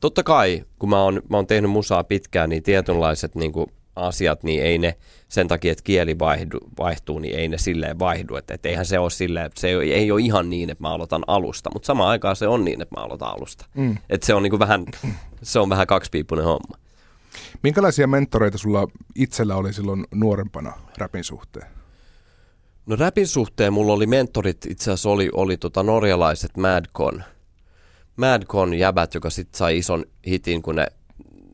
totta 0.01 0.23
kai, 0.23 0.65
kun 0.79 0.89
mä 0.89 1.03
oon, 1.03 1.23
mä 1.31 1.37
oon 1.37 1.47
tehnyt 1.47 1.71
musaa 1.71 2.05
pitkään, 2.05 2.51
niin 2.51 2.63
tietynlaiset 2.63 3.35
niin 3.35 3.53
kuin, 3.53 3.67
asiat, 4.01 4.43
niin 4.43 4.63
ei 4.63 4.79
ne 4.79 4.97
sen 5.29 5.49
takia, 5.49 5.73
että 5.73 5.85
kieli 5.85 6.19
vaihdu, 6.19 6.59
vaihtuu, 6.79 7.19
niin 7.19 7.37
ei 7.37 7.49
ne 7.49 7.59
silleen 7.59 7.99
vaihdu. 7.99 8.37
Että 8.37 8.55
et 8.55 8.67
eihän 8.67 8.87
se 8.87 8.99
ole 8.99 9.11
silleen, 9.11 9.51
se 9.55 9.69
ei, 9.69 9.93
ei 9.93 10.11
ole 10.11 10.21
ihan 10.21 10.51
niin, 10.51 10.71
että 10.71 10.83
mä 10.83 10.91
aloitan 10.91 11.23
alusta, 11.27 11.71
mutta 11.73 11.87
samaan 11.87 12.11
aikaan 12.11 12.37
se 12.37 12.49
on 12.49 12.65
niin, 12.65 12.83
että 12.83 13.01
mä 13.01 13.05
aloitan 13.05 13.29
alusta. 13.29 13.67
Mm. 13.75 13.97
Että 14.11 14.27
se 14.27 14.35
on 14.35 14.43
niin 14.43 14.51
kuin 14.51 14.61
vähän, 14.61 14.85
se 15.43 15.59
on 15.59 15.69
vähän 15.69 15.87
kaksipiippunen 15.87 16.45
homma. 16.45 16.79
Minkälaisia 17.63 18.07
mentoreita 18.07 18.59
sulla 18.59 18.89
itsellä 19.15 19.57
oli 19.57 19.73
silloin 19.73 20.05
nuorempana 20.15 20.73
rapin 20.99 21.25
suhteen? 21.25 21.67
No 22.87 22.97
rapin 22.97 23.27
suhteen 23.27 23.73
mulla 23.73 23.93
oli 23.93 24.07
mentorit, 24.07 24.67
itse 24.67 24.85
asiassa 24.85 25.11
oli, 25.11 25.31
oli 25.33 25.57
tota 25.57 25.83
norjalaiset 25.83 26.57
Madcon. 26.57 27.25
Madcon 28.17 28.75
jäbät, 28.75 29.15
joka 29.15 29.31
sitten 29.31 29.59
sai 29.59 29.79
ison 29.79 30.05
hitin, 30.27 30.63
kun 30.63 30.77
ne 30.77 30.87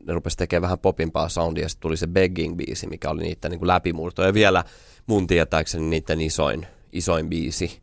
ne 0.07 0.13
rupesi 0.13 0.37
tekemään 0.37 0.61
vähän 0.61 0.79
popimpaa 0.79 1.29
soundia 1.29 1.63
ja 1.63 1.69
sitten 1.69 1.81
tuli 1.81 1.97
se 1.97 2.05
Begging-biisi, 2.05 2.89
mikä 2.89 3.09
oli 3.09 3.23
niiden 3.23 3.51
niin 3.51 3.67
läpimurto. 3.67 4.23
Ja 4.23 4.33
vielä 4.33 4.63
mun 5.07 5.27
tietääkseni 5.27 5.85
niiden 5.85 6.21
isoin, 6.21 6.67
isoin 6.91 7.29
biisi, 7.29 7.81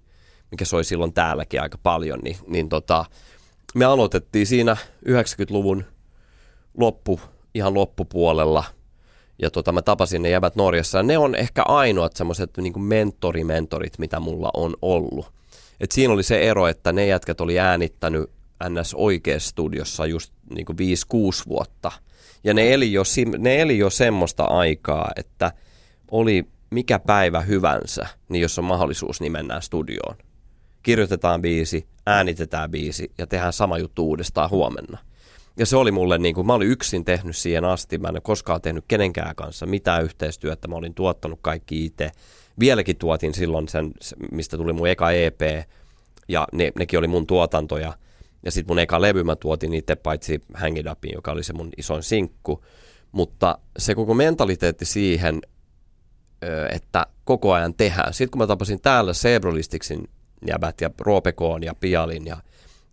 mikä 0.50 0.64
soi 0.64 0.84
silloin 0.84 1.12
täälläkin 1.12 1.62
aika 1.62 1.78
paljon, 1.78 2.20
niin, 2.22 2.36
niin 2.46 2.68
tota, 2.68 3.04
me 3.74 3.84
aloitettiin 3.84 4.46
siinä 4.46 4.76
90-luvun 5.08 5.84
loppu, 6.78 7.20
ihan 7.54 7.74
loppupuolella 7.74 8.64
ja 9.38 9.50
tota, 9.50 9.72
mä 9.72 9.82
tapasin 9.82 10.22
ne 10.22 10.30
jäbät 10.30 10.56
Norjassa 10.56 10.98
ja 10.98 11.02
ne 11.02 11.18
on 11.18 11.34
ehkä 11.34 11.62
ainoat 11.62 12.16
semmoiset 12.16 12.50
niin 12.56 12.82
mentorimentorit, 12.82 13.98
mitä 13.98 14.20
mulla 14.20 14.50
on 14.54 14.76
ollut. 14.82 15.32
Et 15.80 15.92
siinä 15.92 16.12
oli 16.12 16.22
se 16.22 16.42
ero, 16.42 16.66
että 16.66 16.92
ne 16.92 17.06
jätkät 17.06 17.40
oli 17.40 17.58
äänittänyt 17.58 18.30
NS 18.68 18.94
oikeassa 18.94 19.50
studiossa 19.50 20.06
just 20.06 20.32
niin 20.50 20.66
5-6 20.68 21.48
vuotta– 21.48 21.92
ja 22.44 22.54
ne 22.54 22.74
eli, 22.74 22.92
jo, 22.92 23.02
ne 23.38 23.60
eli 23.60 23.78
jo 23.78 23.90
semmoista 23.90 24.44
aikaa, 24.44 25.10
että 25.16 25.52
oli 26.10 26.46
mikä 26.70 26.98
päivä 26.98 27.40
hyvänsä, 27.40 28.06
niin 28.28 28.42
jos 28.42 28.58
on 28.58 28.64
mahdollisuus, 28.64 29.20
niin 29.20 29.32
mennään 29.32 29.62
studioon. 29.62 30.16
Kirjoitetaan 30.82 31.42
biisi, 31.42 31.86
äänitetään 32.06 32.70
biisi 32.70 33.10
ja 33.18 33.26
tehdään 33.26 33.52
sama 33.52 33.78
juttu 33.78 34.06
uudestaan 34.06 34.50
huomenna. 34.50 34.98
Ja 35.56 35.66
se 35.66 35.76
oli 35.76 35.90
mulle, 35.90 36.18
niin 36.18 36.34
kuin 36.34 36.46
mä 36.46 36.54
olin 36.54 36.68
yksin 36.68 37.04
tehnyt 37.04 37.36
siihen 37.36 37.64
asti, 37.64 37.98
mä 37.98 38.08
en 38.08 38.14
ole 38.14 38.20
koskaan 38.20 38.60
tehnyt 38.60 38.84
kenenkään 38.88 39.34
kanssa 39.34 39.66
mitään 39.66 40.04
yhteistyötä, 40.04 40.68
mä 40.68 40.74
olin 40.74 40.94
tuottanut 40.94 41.38
kaikki 41.42 41.84
itse. 41.84 42.10
Vieläkin 42.58 42.96
tuotin 42.96 43.34
silloin 43.34 43.68
sen, 43.68 43.92
mistä 44.32 44.56
tuli 44.56 44.72
mun 44.72 44.88
eka 44.88 45.10
EP, 45.10 45.40
ja 46.28 46.48
ne, 46.52 46.72
nekin 46.78 46.98
oli 46.98 47.08
mun 47.08 47.26
tuotantoja. 47.26 47.92
Ja 48.44 48.50
sitten 48.50 48.70
mun 48.70 48.78
eka 48.78 49.00
levy 49.00 49.24
mä 49.24 49.36
tuotin 49.36 49.74
itse 49.74 49.96
paitsi 49.96 50.40
Hang 50.54 50.78
It 50.78 50.86
Upin, 50.92 51.12
joka 51.14 51.32
oli 51.32 51.42
se 51.42 51.52
mun 51.52 51.70
isoin 51.76 52.02
sinkku. 52.02 52.64
Mutta 53.12 53.58
se 53.78 53.94
koko 53.94 54.14
mentaliteetti 54.14 54.84
siihen, 54.84 55.40
että 56.70 57.06
koko 57.24 57.52
ajan 57.52 57.74
tehdään. 57.74 58.14
Sitten 58.14 58.30
kun 58.30 58.38
mä 58.38 58.46
tapasin 58.46 58.80
täällä 58.80 59.12
Sebrolistiksin 59.12 60.08
jäbät 60.48 60.80
ja 60.80 60.90
Roopekoon 61.00 61.62
ja 61.62 61.74
Pialin 61.74 62.26
ja 62.26 62.36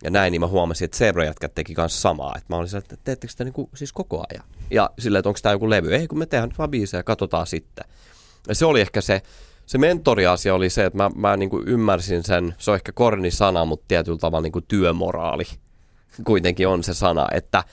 ja 0.04 0.10
näin, 0.10 0.30
niin 0.30 0.40
mä 0.40 0.46
huomasin, 0.46 0.84
että 0.84 0.96
Zebra-jätkät 0.96 1.54
teki 1.54 1.74
kanssa 1.74 2.00
samaa. 2.00 2.34
Että 2.36 2.46
mä 2.48 2.56
olin 2.56 2.76
että 2.76 2.96
teettekö 3.04 3.30
sitä 3.30 3.44
niin 3.44 3.52
kuin, 3.52 3.68
siis 3.74 3.92
koko 3.92 4.24
ajan? 4.30 4.44
Ja 4.70 4.90
silleen, 4.98 5.18
että 5.18 5.28
onko 5.28 5.40
tämä 5.42 5.52
joku 5.52 5.70
levy? 5.70 5.94
Ei, 5.94 6.08
kun 6.08 6.18
me 6.18 6.26
tehdään 6.26 6.52
vaan 6.58 6.70
biisejä 6.70 6.98
ja 6.98 7.04
katsotaan 7.04 7.46
sitten. 7.46 7.84
Ja 8.48 8.54
se 8.54 8.66
oli 8.66 8.80
ehkä 8.80 9.00
se, 9.00 9.22
se 9.72 9.78
mentoriasia 9.78 10.54
oli 10.54 10.70
se, 10.70 10.84
että 10.84 10.96
mä, 10.96 11.10
mä 11.14 11.36
niin 11.36 11.50
kuin 11.50 11.68
ymmärsin 11.68 12.22
sen, 12.22 12.54
se 12.58 12.70
on 12.70 12.74
ehkä 12.74 12.92
korni 12.92 13.30
sana, 13.30 13.64
mutta 13.64 13.84
tietyllä 13.88 14.18
tavalla 14.18 14.42
niin 14.42 14.52
kuin 14.52 14.64
työmoraali 14.68 15.44
kuitenkin 16.24 16.68
on 16.68 16.84
se 16.84 16.94
sana, 16.94 17.28
että 17.32 17.64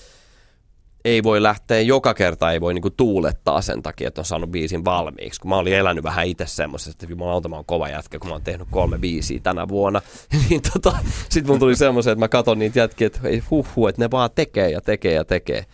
ei 1.05 1.23
voi 1.23 1.43
lähteä 1.43 1.81
joka 1.81 2.13
kerta, 2.13 2.51
ei 2.51 2.61
voi 2.61 2.73
niinku 2.73 2.89
tuulettaa 2.89 3.61
sen 3.61 3.81
takia, 3.81 4.07
että 4.07 4.21
on 4.21 4.25
saanut 4.25 4.51
biisin 4.51 4.85
valmiiksi. 4.85 5.39
Kun 5.39 5.49
mä 5.49 5.57
olin 5.57 5.73
elänyt 5.73 6.03
vähän 6.03 6.27
itse 6.27 6.45
semmoisesta, 6.47 6.91
että 6.91 7.13
jumalauta 7.13 7.49
mä 7.49 7.55
oon 7.55 7.65
kova 7.65 7.89
jätkä, 7.89 8.19
kun 8.19 8.29
mä 8.29 8.35
oon 8.35 8.43
tehnyt 8.43 8.67
kolme 8.71 8.97
biisiä 8.97 9.39
tänä 9.43 9.67
vuonna. 9.67 10.01
niin 10.49 10.61
tota, 10.73 10.97
sit 11.29 11.47
mun 11.47 11.59
tuli 11.59 11.75
semmoisen, 11.75 12.11
että 12.11 12.19
mä 12.25 12.27
katson 12.27 12.59
niitä 12.59 12.79
jätkiä, 12.79 13.07
että 13.07 13.19
ei 13.23 13.43
huhu, 13.51 13.87
että 13.87 14.01
ne 14.01 14.11
vaan 14.11 14.29
tekee 14.35 14.69
ja 14.69 14.81
tekee 14.81 15.13
ja 15.13 15.25
tekee. 15.25 15.65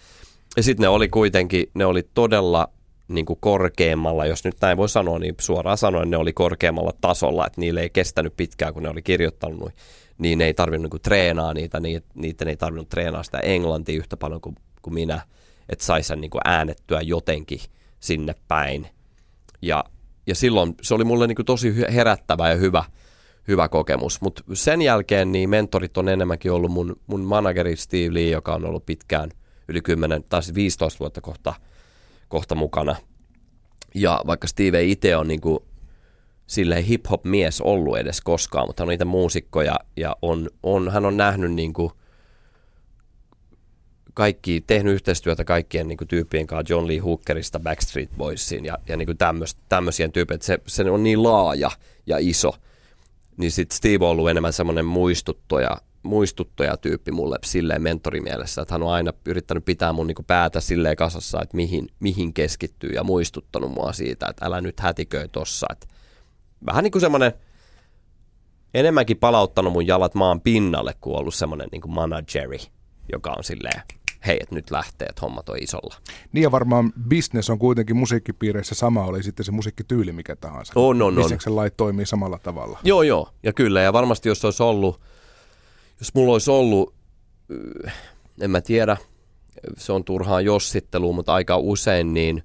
Ja 0.58 0.64
sitten 0.64 0.84
ne 0.84 0.88
oli 0.88 1.08
kuitenkin, 1.08 1.70
ne 1.74 1.86
oli 1.86 2.04
todella 2.14 2.70
niin 3.08 3.26
kuin 3.26 3.40
korkeammalla, 3.42 4.26
jos 4.26 4.44
nyt 4.44 4.56
näin 4.62 4.78
voi 4.78 4.90
sanoa, 4.90 5.20
niin 5.20 5.36
suoraan 5.40 5.78
sanoen 5.78 6.10
ne 6.10 6.18
oli 6.18 6.34
korkeammalla 6.34 6.94
tasolla, 7.02 7.48
että 7.48 7.62
niille 7.62 7.82
ei 7.82 7.90
kestänyt 7.90 8.38
pitkään, 8.38 8.74
kun 8.74 8.84
ne 8.84 8.90
oli 8.90 9.02
kirjoittanut, 9.02 9.72
niin 10.18 10.38
ne 10.38 10.46
ei 10.46 10.54
tarvinnut 10.54 10.94
niin 10.94 11.02
treenaa 11.02 11.54
niitä, 11.54 11.82
niitä 12.16 12.46
ei 12.46 12.58
tarvinnut 12.58 12.90
treenaa 12.90 13.24
sitä 13.24 13.40
englantia 13.40 13.98
yhtä 13.98 14.18
paljon 14.18 14.42
kuin 14.42 14.56
kuin 14.86 14.94
minä, 14.94 15.22
että 15.70 15.86
saisi 15.86 16.08
sen 16.08 16.22
niin 16.22 16.32
kuin 16.32 16.42
äänettyä 16.46 17.02
jotenkin 17.02 17.60
sinne 18.00 18.36
päin. 18.48 18.88
Ja, 19.62 19.84
ja 20.28 20.36
silloin 20.36 20.76
se 20.82 20.94
oli 20.94 21.04
mulle 21.04 21.28
niin 21.28 21.36
kuin 21.36 21.46
tosi 21.46 21.76
herättävä 21.94 22.50
ja 22.50 22.56
hyvä, 22.56 22.84
hyvä 23.48 23.68
kokemus. 23.68 24.22
Mutta 24.22 24.44
sen 24.54 24.82
jälkeen 24.82 25.32
niin 25.32 25.50
mentorit 25.50 25.98
on 25.98 26.10
enemmänkin 26.10 26.52
ollut 26.52 26.72
mun, 26.72 26.96
mun 27.08 27.22
manageri 27.22 27.76
Steve 27.76 28.14
Lee, 28.14 28.30
joka 28.30 28.56
on 28.56 28.66
ollut 28.66 28.86
pitkään 28.86 29.30
yli 29.68 29.82
10 29.82 30.24
tai 30.30 30.42
15 30.54 30.90
siis 30.90 31.00
vuotta 31.00 31.22
kohta, 31.22 31.54
kohta 32.28 32.56
mukana. 32.56 32.96
Ja 33.96 34.22
vaikka 34.28 34.48
Steve 34.48 34.80
ei 34.80 34.92
itse 34.92 35.18
ole 35.18 35.28
niin 35.28 35.42
kuin 35.42 35.60
silleen 36.48 36.84
hip-hop-mies 36.84 37.62
ollut 37.62 37.98
edes 37.98 38.22
koskaan, 38.22 38.68
mutta 38.68 38.84
hän 38.84 38.88
on 38.88 38.92
niitä 38.92 39.06
muusikkoja 39.06 39.80
ja 39.98 40.16
on, 40.22 40.50
on, 40.64 40.92
hän 40.92 41.06
on 41.06 41.18
nähnyt 41.18 41.54
niin 41.54 41.74
kuin– 41.74 41.92
kaikki, 44.16 44.64
tehnyt 44.68 44.94
yhteistyötä 44.94 45.44
kaikkien 45.44 45.88
niin 45.88 45.98
kuin, 45.98 46.08
tyyppien 46.08 46.48
kanssa, 46.48 46.74
John 46.74 46.88
Lee 46.88 46.98
Hookerista 46.98 47.60
Backstreet 47.60 48.10
Boysiin 48.18 48.66
ja, 48.66 48.78
ja 48.88 48.98
niin 48.98 49.08
tämmöisiä 49.70 50.08
tyyppejä, 50.08 50.36
että 50.36 50.46
se, 50.46 50.60
se 50.68 50.92
on 50.92 51.04
niin 51.04 51.24
laaja 51.24 51.72
ja 52.06 52.18
iso. 52.20 52.56
Niin 53.38 53.52
sitten 53.52 53.78
Steve 53.78 54.06
on 54.06 54.12
ollut 54.12 54.30
enemmän 54.30 54.54
semmoinen 54.54 54.86
muistuttaja, 54.86 55.78
muistuttaja 56.06 56.78
tyyppi 56.78 57.12
mulle 57.12 57.38
silleen 57.46 57.82
mentorimielessä, 57.82 58.62
että 58.62 58.74
hän 58.74 58.84
on 58.84 58.94
aina 58.94 59.14
yrittänyt 59.26 59.66
pitää 59.66 59.94
mun 59.94 60.08
niin 60.08 60.26
päätä 60.28 60.62
silleen 60.62 60.96
kasassa, 60.96 61.42
että 61.42 61.56
mihin, 61.56 61.88
mihin 62.00 62.34
keskittyy 62.34 62.90
ja 62.90 63.04
muistuttanut 63.04 63.72
mua 63.72 63.94
siitä, 63.94 64.28
että 64.30 64.46
älä 64.46 64.62
nyt 64.62 64.80
hätiköi 64.80 65.28
tossa. 65.28 65.68
Että 65.72 65.88
vähän 66.66 66.84
niin 66.84 66.92
kuin 66.92 67.02
semmoinen 67.02 67.34
enemmänkin 68.74 69.18
palauttanut 69.18 69.74
mun 69.74 69.88
jalat 69.88 70.16
maan 70.16 70.42
pinnalle 70.42 70.96
kuin 71.02 71.18
ollut 71.18 71.36
semmoinen 71.36 71.68
niin 71.72 71.82
manageri, 71.88 72.60
joka 73.12 73.34
on 73.38 73.44
silleen 73.44 73.82
hei, 74.28 74.38
että 74.42 74.56
nyt 74.56 74.72
lähtee, 74.72 75.08
että 75.08 75.22
hommat 75.22 75.50
on 75.50 75.58
isolla. 75.62 75.96
Niin 76.32 76.44
ja 76.44 76.52
varmaan 76.52 76.94
business 77.10 77.50
on 77.50 77.60
kuitenkin 77.60 77.96
musiikkipiireissä 77.96 78.76
sama, 78.76 79.06
oli 79.06 79.24
sitten 79.24 79.46
se 79.46 79.52
musiikkityyli 79.52 80.12
mikä 80.12 80.36
tahansa. 80.36 80.74
On, 80.76 81.02
on, 81.02 81.16
Bisneksen 81.16 81.56
lait 81.56 81.78
toimii 81.78 82.06
samalla 82.06 82.40
tavalla. 82.40 82.80
Joo, 82.84 83.04
joo, 83.04 83.30
ja 83.44 83.54
kyllä, 83.54 83.82
ja 83.82 83.94
varmasti 83.94 84.30
jos 84.30 84.46
olisi 84.46 84.64
ollut, 84.64 85.02
jos 86.00 86.14
mulla 86.14 86.34
olisi 86.34 86.52
ollut, 86.52 86.94
äh, 87.86 87.94
en 88.42 88.52
mä 88.52 88.62
tiedä, 88.62 88.98
se 89.78 89.94
on 89.94 90.04
turhaan 90.04 90.46
jossittelua, 90.46 91.14
mutta 91.14 91.34
aika 91.34 91.58
usein 91.58 92.14
niin 92.14 92.44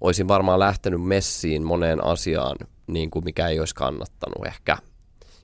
olisin 0.00 0.28
varmaan 0.28 0.58
lähtenyt 0.58 1.02
messiin 1.02 1.62
moneen 1.62 2.04
asiaan, 2.04 2.56
niin 2.86 3.10
kuin 3.10 3.24
mikä 3.24 3.48
ei 3.48 3.60
olisi 3.60 3.74
kannattanut 3.74 4.46
ehkä– 4.46 4.78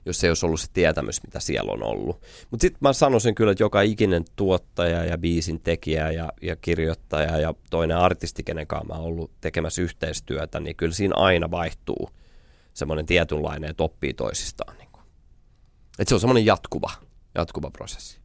jos 0.05 0.23
ei 0.23 0.29
olisi 0.29 0.45
ollut 0.45 0.59
se 0.59 0.67
tietämys, 0.73 1.23
mitä 1.23 1.39
siellä 1.39 1.71
on 1.71 1.83
ollut. 1.83 2.21
Mutta 2.51 2.61
sitten 2.61 2.79
mä 2.81 2.93
sanoisin 2.93 3.35
kyllä, 3.35 3.51
että 3.51 3.63
joka 3.63 3.81
ikinen 3.81 4.25
tuottaja 4.35 5.05
ja 5.05 5.17
biisin 5.17 5.59
tekijä 5.59 6.11
ja, 6.11 6.31
ja 6.41 6.55
kirjoittaja 6.55 7.37
ja 7.37 7.53
toinen 7.69 7.97
artisti, 7.97 8.43
kenen 8.43 8.67
kanssa 8.67 8.93
mä 8.93 8.99
ollut 8.99 9.31
tekemässä 9.41 9.81
yhteistyötä, 9.81 10.59
niin 10.59 10.75
kyllä 10.75 10.93
siinä 10.93 11.15
aina 11.15 11.51
vaihtuu 11.51 12.09
semmoinen 12.73 13.05
tietynlainen, 13.05 13.69
että 13.69 13.83
oppii 13.83 14.13
toisistaan. 14.13 14.77
Niin. 14.77 14.89
Että 15.99 16.09
se 16.09 16.15
on 16.15 16.21
semmoinen 16.21 16.45
jatkuva, 16.45 16.91
jatkuva 17.35 17.71
prosessi. 17.71 18.19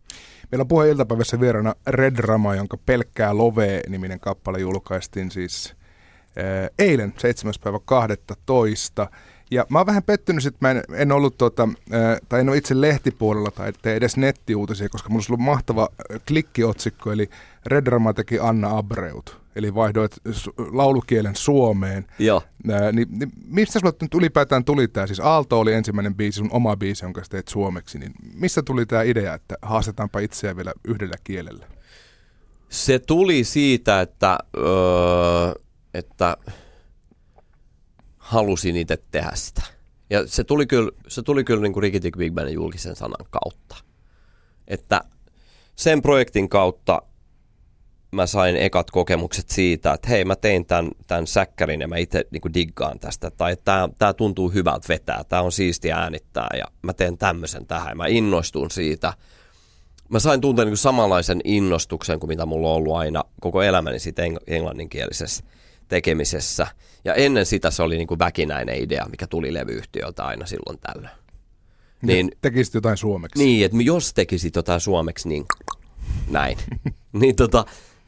Meillä 0.51 0.63
on 0.63 0.69
puheen 0.69 0.91
iltapäivässä 0.91 1.41
vieraana 1.41 1.75
Red 1.87 2.17
Rama, 2.19 2.55
jonka 2.55 2.77
Pelkkää 2.77 3.37
Love-niminen 3.37 4.21
kappale 4.21 4.61
julkaistiin 4.61 5.31
siis 5.31 5.75
eilen 6.79 7.15
7. 7.19 7.55
päivä 7.65 7.79
12. 7.85 9.09
Ja 9.51 9.67
mä 9.69 9.79
oon 9.79 9.87
vähän 9.87 10.03
pettynyt, 10.03 10.47
että 10.47 10.59
mä 10.61 10.71
en, 10.71 10.83
en 10.93 11.13
ollut 11.13 11.39
tota, 11.39 11.69
tai 12.29 12.41
en 12.41 12.49
ole 12.49 12.57
itse 12.57 12.81
lehtipuolella 12.81 13.51
tai 13.51 13.73
tee 13.83 13.97
edes 13.97 14.17
nettiuutisia, 14.17 14.89
koska 14.89 15.09
mulla 15.09 15.19
olisi 15.19 15.33
ollut 15.33 15.45
mahtava 15.45 15.89
klikkiotsikko, 16.29 17.13
eli 17.13 17.31
Red 17.67 17.87
Rama 17.87 18.13
teki 18.13 18.39
Anna 18.39 18.79
Abreut, 18.79 19.44
eli 19.57 19.75
vaihdoit 19.75 20.13
laulukielen 20.73 21.37
Suomeen. 21.37 22.07
Joo. 22.19 22.43
Ää, 22.71 22.93
niin, 22.93 23.09
niin, 23.11 23.33
mistä 23.47 23.79
sulle 23.79 23.95
nyt 24.03 24.15
ylipäätään 24.15 24.65
tuli 24.65 24.89
tämä? 24.89 25.07
Siis 25.07 25.21
Aalto 25.21 25.61
oli 25.61 25.73
ensimmäinen 25.73 26.15
biisi, 26.15 26.37
sun 26.37 26.53
oma 26.53 26.77
biisi, 26.77 27.05
jonka 27.05 27.23
teet 27.31 27.49
suomeksi. 27.49 27.99
Niin 27.99 28.13
mistä 28.35 28.63
tuli 28.63 28.87
tämä 28.87 29.03
idea, 29.03 29.35
että 29.35 29.55
haastetaanpa 29.63 30.19
itseä 30.19 30.57
vielä 30.57 30.73
yhdellä 30.85 31.17
kielellä? 31.25 31.67
Se 32.69 32.99
tuli 32.99 33.45
siitä, 33.45 34.01
että, 34.01 34.39
öö, 34.57 35.53
että 35.95 36.37
halusin 38.19 38.77
itse 38.77 38.99
tehdä 39.11 39.31
sitä. 39.35 39.63
Ja 40.11 40.27
se 40.27 40.45
tuli 40.45 40.67
kyllä, 40.67 40.91
se 41.09 41.23
tuli 41.23 41.45
kyllä 41.45 41.63
niin 41.63 41.73
kuin 41.73 41.83
Rikitik 41.83 42.17
Big 42.17 42.35
Bandin 42.35 42.55
julkisen 42.55 42.97
sanan 42.97 43.27
kautta. 43.31 43.77
Että 44.69 45.01
sen 45.77 46.03
projektin 46.03 46.49
kautta 46.49 47.03
mä 48.15 48.27
sain 48.27 48.57
ekat 48.57 48.91
kokemukset 48.91 49.49
siitä, 49.49 49.93
että 49.93 50.09
hei 50.09 50.25
mä 50.25 50.37
tein 50.37 50.67
tämän, 50.67 50.91
tämän 51.07 51.27
säkkärin 51.27 51.81
ja 51.81 51.89
mä 51.89 51.97
itse 51.97 52.25
niin 52.31 52.55
diggaan 52.55 52.99
tästä. 52.99 53.31
Tai 53.31 53.57
tämä, 53.65 53.89
tämä 53.99 54.13
tuntuu 54.13 54.49
hyvältä 54.49 54.89
vetää, 54.89 55.25
tämä 55.29 55.43
on 55.43 55.53
siisti 55.53 55.93
äänittää 55.93 56.49
ja 56.59 56.65
mä 56.83 56.93
teen 56.93 57.19
tämmöisen 57.19 57.67
tähän 57.67 57.89
ja 57.89 57.95
mä 57.95 58.07
innostun 58.07 58.71
siitä. 58.71 59.13
Mä 60.09 60.19
sain 60.19 60.41
tuntea 60.41 60.65
niin 60.65 60.77
samanlaisen 60.77 61.41
innostuksen 61.45 62.21
kuin 62.21 62.29
mitä 62.29 62.47
mulla 62.47 62.69
on 62.69 62.75
ollut 62.75 62.97
aina 62.97 63.25
koko 63.41 63.63
elämäni 63.63 63.99
siitä 63.99 64.23
englanninkielisestä 64.47 65.49
tekemisessä. 65.89 66.67
Ja 67.05 67.15
ennen 67.15 67.47
sitä 67.47 67.71
se 67.71 67.83
oli 67.83 67.97
niin 67.97 68.07
kuin 68.07 68.19
väkinäinen 68.19 68.83
idea, 68.83 69.07
mikä 69.11 69.27
tuli 69.27 69.55
levyyhtiöltä 69.55 70.25
aina 70.25 70.47
silloin 70.47 70.79
tällöin. 70.79 71.15
Niin, 72.03 72.33
tekisit 72.41 72.75
jotain 72.75 72.97
suomeksi. 72.97 73.45
Niin, 73.45 73.65
että 73.65 73.77
jos 73.81 74.15
tekisit 74.15 74.57
jotain 74.57 74.81
suomeksi, 74.81 75.29
niin 75.29 75.45
näin. 76.31 76.59
niin 77.21 77.37
tota, 77.37 77.65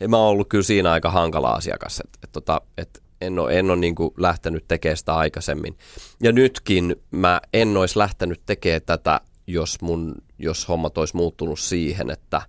mä 0.09 0.17
oon 0.17 0.29
ollut 0.29 0.49
kyllä 0.49 0.65
siinä 0.65 0.93
aika 0.93 1.11
hankala 1.11 1.51
asiakas, 1.51 2.01
että 2.01 2.19
et, 2.25 2.33
tota, 2.33 2.61
et 2.79 3.03
en 3.21 3.39
ole, 3.39 3.59
en 3.59 3.71
ole 3.71 3.77
niin 3.77 3.95
lähtenyt 4.17 4.65
tekemään 4.69 4.97
sitä 4.97 5.15
aikaisemmin. 5.15 5.79
Ja 6.23 6.33
nytkin 6.33 6.97
mä 7.11 7.41
en 7.53 7.77
olisi 7.77 7.99
lähtenyt 7.99 8.43
tekemään 8.47 8.83
tätä, 8.87 9.21
jos, 9.47 9.81
mun, 9.81 10.15
jos 10.39 10.69
hommat 10.69 10.99
olisi 10.99 11.17
muuttunut 11.17 11.59
siihen, 11.59 12.11
että 12.11 12.43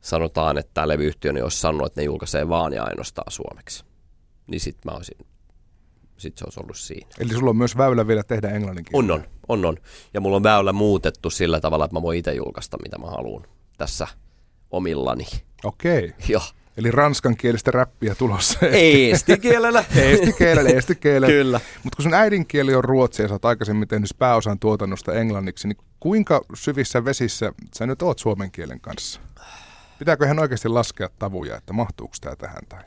sanotaan, 0.00 0.58
että 0.58 0.70
tämä 0.74 0.88
levyyhtiö 0.88 1.32
olisi 1.42 1.60
sanonut, 1.60 1.86
että 1.86 2.00
ne 2.00 2.04
julkaisee 2.04 2.48
vaan 2.48 2.72
ja 2.72 2.84
ainoastaan 2.84 3.32
suomeksi 3.32 3.84
niin 4.46 4.60
sit 4.60 4.84
mä 4.84 4.90
olisin, 4.92 5.26
sit 6.16 6.38
se 6.38 6.44
olisi 6.44 6.60
ollut 6.60 6.76
siinä. 6.76 7.08
Eli 7.18 7.32
sulla 7.32 7.50
on 7.50 7.56
myös 7.56 7.76
väylä 7.76 8.06
vielä 8.06 8.22
tehdä 8.22 8.48
englanninkin? 8.48 8.96
On, 8.96 9.10
on, 9.10 9.24
on, 9.48 9.64
on. 9.64 9.76
Ja 10.14 10.20
mulla 10.20 10.36
on 10.36 10.42
väylä 10.42 10.72
muutettu 10.72 11.30
sillä 11.30 11.60
tavalla, 11.60 11.84
että 11.84 11.96
mä 11.96 12.02
voin 12.02 12.18
itse 12.18 12.34
julkaista, 12.34 12.78
mitä 12.82 12.98
mä 12.98 13.06
haluan 13.06 13.44
tässä 13.78 14.08
omillani. 14.70 15.26
Okei. 15.64 16.04
Okay. 16.04 16.12
Joo. 16.28 16.42
Eli 16.76 16.90
ranskankielistä 16.90 17.70
räppiä 17.70 18.14
tulossa. 18.14 18.58
Eestikielellä. 18.66 19.84
Eestikielellä, 19.96 20.70
eestikielellä. 20.70 21.26
Kyllä. 21.26 21.60
Mutta 21.82 21.96
kun 21.96 22.02
sun 22.02 22.14
äidinkieli 22.14 22.74
on 22.74 22.84
ruotsi 22.84 23.22
ja 23.22 23.28
sä 23.28 23.34
oot 23.34 23.44
aikaisemmin 23.44 23.88
tehnyt 23.88 24.10
pääosan 24.18 24.58
tuotannosta 24.58 25.14
englanniksi, 25.14 25.68
niin 25.68 25.78
kuinka 26.00 26.44
syvissä 26.54 27.04
vesissä 27.04 27.52
sä 27.74 27.86
nyt 27.86 28.02
oot 28.02 28.18
suomen 28.18 28.50
kielen 28.50 28.80
kanssa? 28.80 29.20
Pitääkö 29.98 30.24
ihan 30.24 30.38
oikeasti 30.38 30.68
laskea 30.68 31.08
tavuja, 31.18 31.56
että 31.56 31.72
mahtuuko 31.72 32.14
tämä 32.20 32.36
tähän? 32.36 32.62
Tai? 32.68 32.82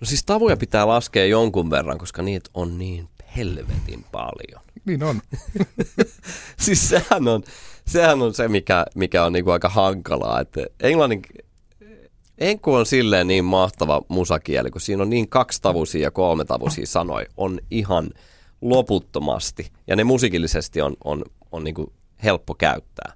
No 0.00 0.04
siis 0.04 0.24
tavuja 0.24 0.56
pitää 0.56 0.88
laskea 0.88 1.26
jonkun 1.26 1.70
verran, 1.70 1.98
koska 1.98 2.22
niitä 2.22 2.50
on 2.54 2.78
niin 2.78 3.08
helvetin 3.36 4.04
paljon. 4.12 4.62
Niin 4.84 5.02
on. 5.02 5.22
siis 6.64 6.88
sehän 6.88 7.28
on, 7.28 7.42
sehän 7.86 8.22
on 8.22 8.34
se, 8.34 8.48
mikä, 8.48 8.86
mikä 8.94 9.24
on 9.24 9.32
niinku 9.32 9.50
aika 9.50 9.68
hankalaa. 9.68 10.40
Että 10.40 10.60
englannin, 10.80 11.22
enku 12.42 12.74
on 12.74 12.86
silleen 12.86 13.26
niin 13.26 13.44
mahtava 13.44 14.02
musakieli, 14.08 14.70
kun 14.70 14.80
siinä 14.80 15.02
on 15.02 15.10
niin 15.10 15.28
kaksitavuisia 15.28 16.02
ja 16.02 16.10
kolmetavuisia 16.10 16.86
sanoja, 16.86 17.26
on 17.36 17.60
ihan 17.70 18.10
loputtomasti. 18.60 19.70
Ja 19.86 19.96
ne 19.96 20.04
musiikillisesti 20.04 20.82
on, 20.82 20.96
on, 21.04 21.24
on 21.52 21.64
niinku 21.64 21.92
helppo 22.24 22.54
käyttää. 22.54 23.12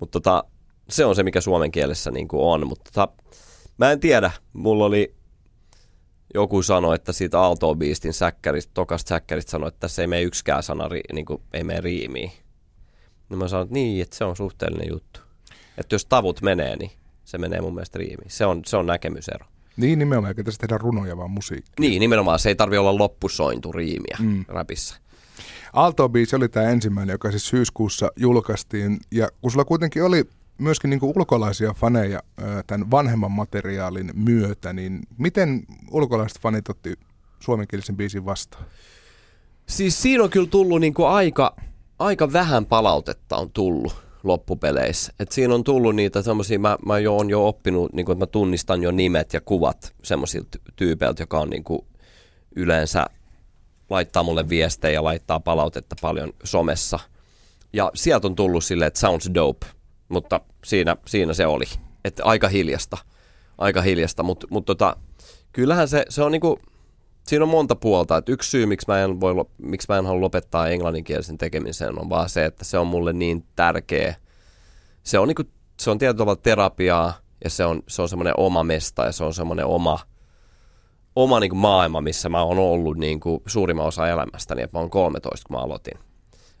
Mutta 0.00 0.20
tota, 0.20 0.44
se 0.88 1.04
on 1.04 1.16
se, 1.16 1.22
mikä 1.22 1.40
suomen 1.40 1.70
kielessä 1.70 2.10
niin 2.10 2.28
kuin 2.28 2.42
on, 2.42 2.66
mutta 2.66 2.90
tota, 2.92 3.24
mä 3.78 3.92
en 3.92 4.00
tiedä, 4.00 4.30
mulla 4.52 4.84
oli 4.84 5.14
joku 6.34 6.62
sanoi, 6.62 6.94
että 6.94 7.12
siitä 7.12 7.40
Aalto 7.40 7.74
Beastin 7.74 8.12
säkkäristä, 8.12 8.70
tokasta 8.74 9.08
säkkäristä 9.08 9.50
sanoi, 9.50 9.68
että 9.68 9.80
tässä 9.80 10.02
ei 10.02 10.08
mene 10.08 10.22
yksikään 10.22 10.62
sana, 10.62 10.88
niin 11.12 11.26
kuin, 11.26 11.42
ei 11.52 11.64
mene 11.64 11.80
riimiin. 11.80 12.32
Niin 13.28 13.38
mä 13.38 13.48
sanoin, 13.48 13.66
että 13.66 13.74
niin, 13.74 14.02
että 14.02 14.16
se 14.16 14.24
on 14.24 14.36
suhteellinen 14.36 14.88
juttu. 14.90 15.20
Että 15.78 15.94
jos 15.94 16.06
tavut 16.06 16.42
menee, 16.42 16.76
niin 16.76 16.90
se 17.34 17.38
menee 17.38 17.60
mun 17.60 17.74
mielestä 17.74 17.98
riimiin. 17.98 18.30
Se 18.30 18.46
on, 18.46 18.62
se 18.66 18.76
on 18.76 18.86
näkemysero. 18.86 19.46
Niin, 19.76 19.98
nimenomaan, 19.98 20.30
eikä 20.30 20.44
tässä 20.44 20.60
tehdä 20.60 20.78
runoja, 20.78 21.16
vaan 21.16 21.30
musiikkia. 21.30 21.74
Niin, 21.80 22.00
nimenomaan. 22.00 22.38
Se 22.38 22.48
ei 22.48 22.54
tarvi 22.54 22.78
olla 22.78 22.98
loppusointu 22.98 23.72
riimiä 23.72 24.16
mm. 24.20 24.44
rapissa. 24.48 24.96
Aalto 25.72 26.08
Beast 26.08 26.34
oli 26.34 26.48
tämä 26.48 26.68
ensimmäinen, 26.68 27.14
joka 27.14 27.30
siis 27.30 27.48
syyskuussa 27.48 28.10
julkaistiin. 28.16 28.98
Ja 29.10 29.28
kun 29.40 29.50
sulla 29.50 29.64
kuitenkin 29.64 30.04
oli 30.04 30.24
myöskin 30.58 30.90
niin 30.90 31.00
ulkolaisia 31.02 31.72
faneja 31.72 32.22
tämän 32.66 32.90
vanhemman 32.90 33.32
materiaalin 33.32 34.10
myötä, 34.14 34.72
niin 34.72 35.00
miten 35.18 35.62
ulkolaiset 35.90 36.40
fanit 36.40 36.68
otti 36.68 36.94
suomenkielisen 37.40 37.96
biisin 37.96 38.24
vastaan? 38.24 38.64
Siis 39.66 40.02
siinä 40.02 40.24
on 40.24 40.30
kyllä 40.30 40.48
tullut 40.48 40.80
niin 40.80 40.94
kuin 40.94 41.08
aika, 41.08 41.56
aika 41.98 42.32
vähän 42.32 42.66
palautetta 42.66 43.36
on 43.36 43.50
tullut 43.50 44.03
loppupeleissä. 44.24 45.12
Et 45.20 45.32
siinä 45.32 45.54
on 45.54 45.64
tullut 45.64 45.96
niitä 45.96 46.22
semmoisia, 46.22 46.58
mä, 46.58 46.76
mä 46.86 46.98
jo 46.98 47.16
on 47.16 47.30
jo 47.30 47.48
oppinut, 47.48 47.92
niin 47.92 48.06
kuin, 48.06 48.12
että 48.14 48.22
mä 48.22 48.26
tunnistan 48.26 48.82
jo 48.82 48.90
nimet 48.90 49.32
ja 49.32 49.40
kuvat 49.40 49.94
semmoisilta 50.02 50.58
tyypeiltä, 50.76 51.22
joka 51.22 51.40
on 51.40 51.50
niin 51.50 51.64
kuin 51.64 51.86
yleensä 52.56 53.06
laittaa 53.90 54.22
mulle 54.22 54.48
viestejä 54.48 54.92
ja 54.92 55.04
laittaa 55.04 55.40
palautetta 55.40 55.96
paljon 56.00 56.32
somessa. 56.44 56.98
Ja 57.72 57.90
sieltä 57.94 58.26
on 58.26 58.34
tullut 58.34 58.64
silleen, 58.64 58.86
että 58.86 59.00
sounds 59.00 59.30
dope, 59.34 59.66
mutta 60.08 60.40
siinä, 60.64 60.96
siinä 61.06 61.34
se 61.34 61.46
oli. 61.46 61.64
Että 62.04 62.24
aika 62.24 62.48
hiljasta, 62.48 62.98
aika 63.58 63.82
hiljasta, 63.82 64.22
mutta 64.22 64.46
mut 64.50 64.64
tota, 64.64 64.96
kyllähän 65.52 65.88
se, 65.88 66.04
se 66.08 66.22
on 66.22 66.32
niinku, 66.32 66.58
siinä 67.26 67.44
on 67.44 67.48
monta 67.48 67.76
puolta. 67.76 68.16
Et 68.16 68.28
yksi 68.28 68.50
syy, 68.50 68.66
miksi 68.66 68.86
mä, 68.88 69.00
en 69.00 69.20
voi, 69.20 69.34
miksi 69.58 69.86
mä 69.88 69.98
en 69.98 70.06
halua 70.06 70.20
lopettaa 70.20 70.68
englanninkielisen 70.68 71.38
tekemisen, 71.38 71.98
on 71.98 72.08
vaan 72.08 72.28
se, 72.28 72.44
että 72.44 72.64
se 72.64 72.78
on 72.78 72.86
mulle 72.86 73.12
niin 73.12 73.44
tärkeä. 73.56 74.14
Se 75.02 75.18
on, 75.18 75.28
niinku, 75.28 75.42
se 75.80 75.90
on 75.90 75.98
tietyllä 75.98 76.18
tavalla 76.18 76.40
terapiaa 76.42 77.14
ja 77.44 77.50
se 77.50 77.64
on, 77.64 77.82
se 77.88 78.02
on 78.02 78.08
semmoinen 78.08 78.34
oma 78.36 78.64
mesta 78.64 79.04
ja 79.04 79.12
se 79.12 79.24
on 79.24 79.34
semmoinen 79.34 79.66
oma, 79.66 79.98
oma 81.16 81.40
niinku 81.40 81.56
maailma, 81.56 82.00
missä 82.00 82.28
mä 82.28 82.42
oon 82.42 82.58
ollut 82.58 82.96
niinku 82.96 83.42
suurimman 83.46 83.86
osa 83.86 84.08
elämästäni. 84.08 84.62
Et 84.62 84.72
mä 84.72 84.78
oon 84.78 84.90
13, 84.90 85.46
kun 85.48 85.56
mä 85.56 85.62
aloitin. 85.62 85.98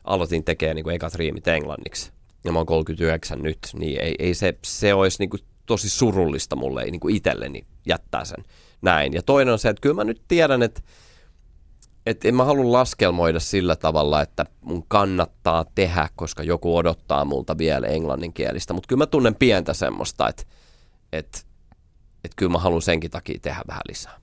Aloitin 0.04 0.44
tekemään 0.44 0.76
niinku 0.76 0.90
ekat 0.90 1.14
riimit 1.14 1.48
englanniksi 1.48 2.12
ja 2.44 2.52
mä 2.52 2.58
oon 2.58 2.66
39 2.66 3.42
nyt, 3.42 3.58
niin 3.72 4.00
ei, 4.00 4.14
ei 4.18 4.34
se, 4.34 4.58
se 4.64 4.94
olisi 4.94 5.18
niin 5.18 5.30
kuin 5.30 5.40
tosi 5.66 5.90
surullista 5.90 6.56
mulle 6.56 6.82
ei 6.82 6.90
niin 6.90 7.00
kuin 7.00 7.16
itselleni 7.16 7.66
jättää 7.86 8.24
sen 8.24 8.44
näin. 8.84 9.12
Ja 9.12 9.22
toinen 9.22 9.52
on 9.52 9.58
se, 9.58 9.68
että 9.68 9.80
kyllä 9.80 9.94
mä 9.94 10.04
nyt 10.04 10.22
tiedän, 10.28 10.62
että 10.62 10.80
että 12.06 12.28
en 12.28 12.34
mä 12.34 12.44
halua 12.44 12.72
laskelmoida 12.72 13.40
sillä 13.40 13.76
tavalla, 13.76 14.22
että 14.22 14.44
mun 14.60 14.84
kannattaa 14.88 15.64
tehdä, 15.74 16.08
koska 16.16 16.42
joku 16.42 16.76
odottaa 16.76 17.24
multa 17.24 17.58
vielä 17.58 17.86
englanninkielistä. 17.86 18.74
Mutta 18.74 18.86
kyllä 18.86 19.02
mä 19.02 19.06
tunnen 19.06 19.34
pientä 19.34 19.74
semmoista, 19.74 20.28
että, 20.28 20.42
että, 21.12 21.38
että 22.24 22.34
kyllä 22.36 22.52
mä 22.52 22.58
haluan 22.58 22.82
senkin 22.82 23.10
takia 23.10 23.38
tehdä 23.42 23.60
vähän 23.68 23.82
lisää. 23.88 24.20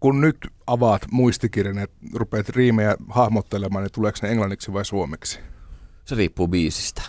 Kun 0.00 0.20
nyt 0.20 0.36
avaat 0.66 1.02
muistikirjan 1.10 1.76
ja 1.76 1.86
rupeat 2.14 2.48
riimejä 2.48 2.96
hahmottelemaan, 3.08 3.84
niin 3.84 3.92
tuleeko 3.92 4.18
ne 4.22 4.28
englanniksi 4.28 4.72
vai 4.72 4.84
suomeksi? 4.84 5.38
Se 6.04 6.14
riippuu 6.14 6.48
biisistä 6.48 7.02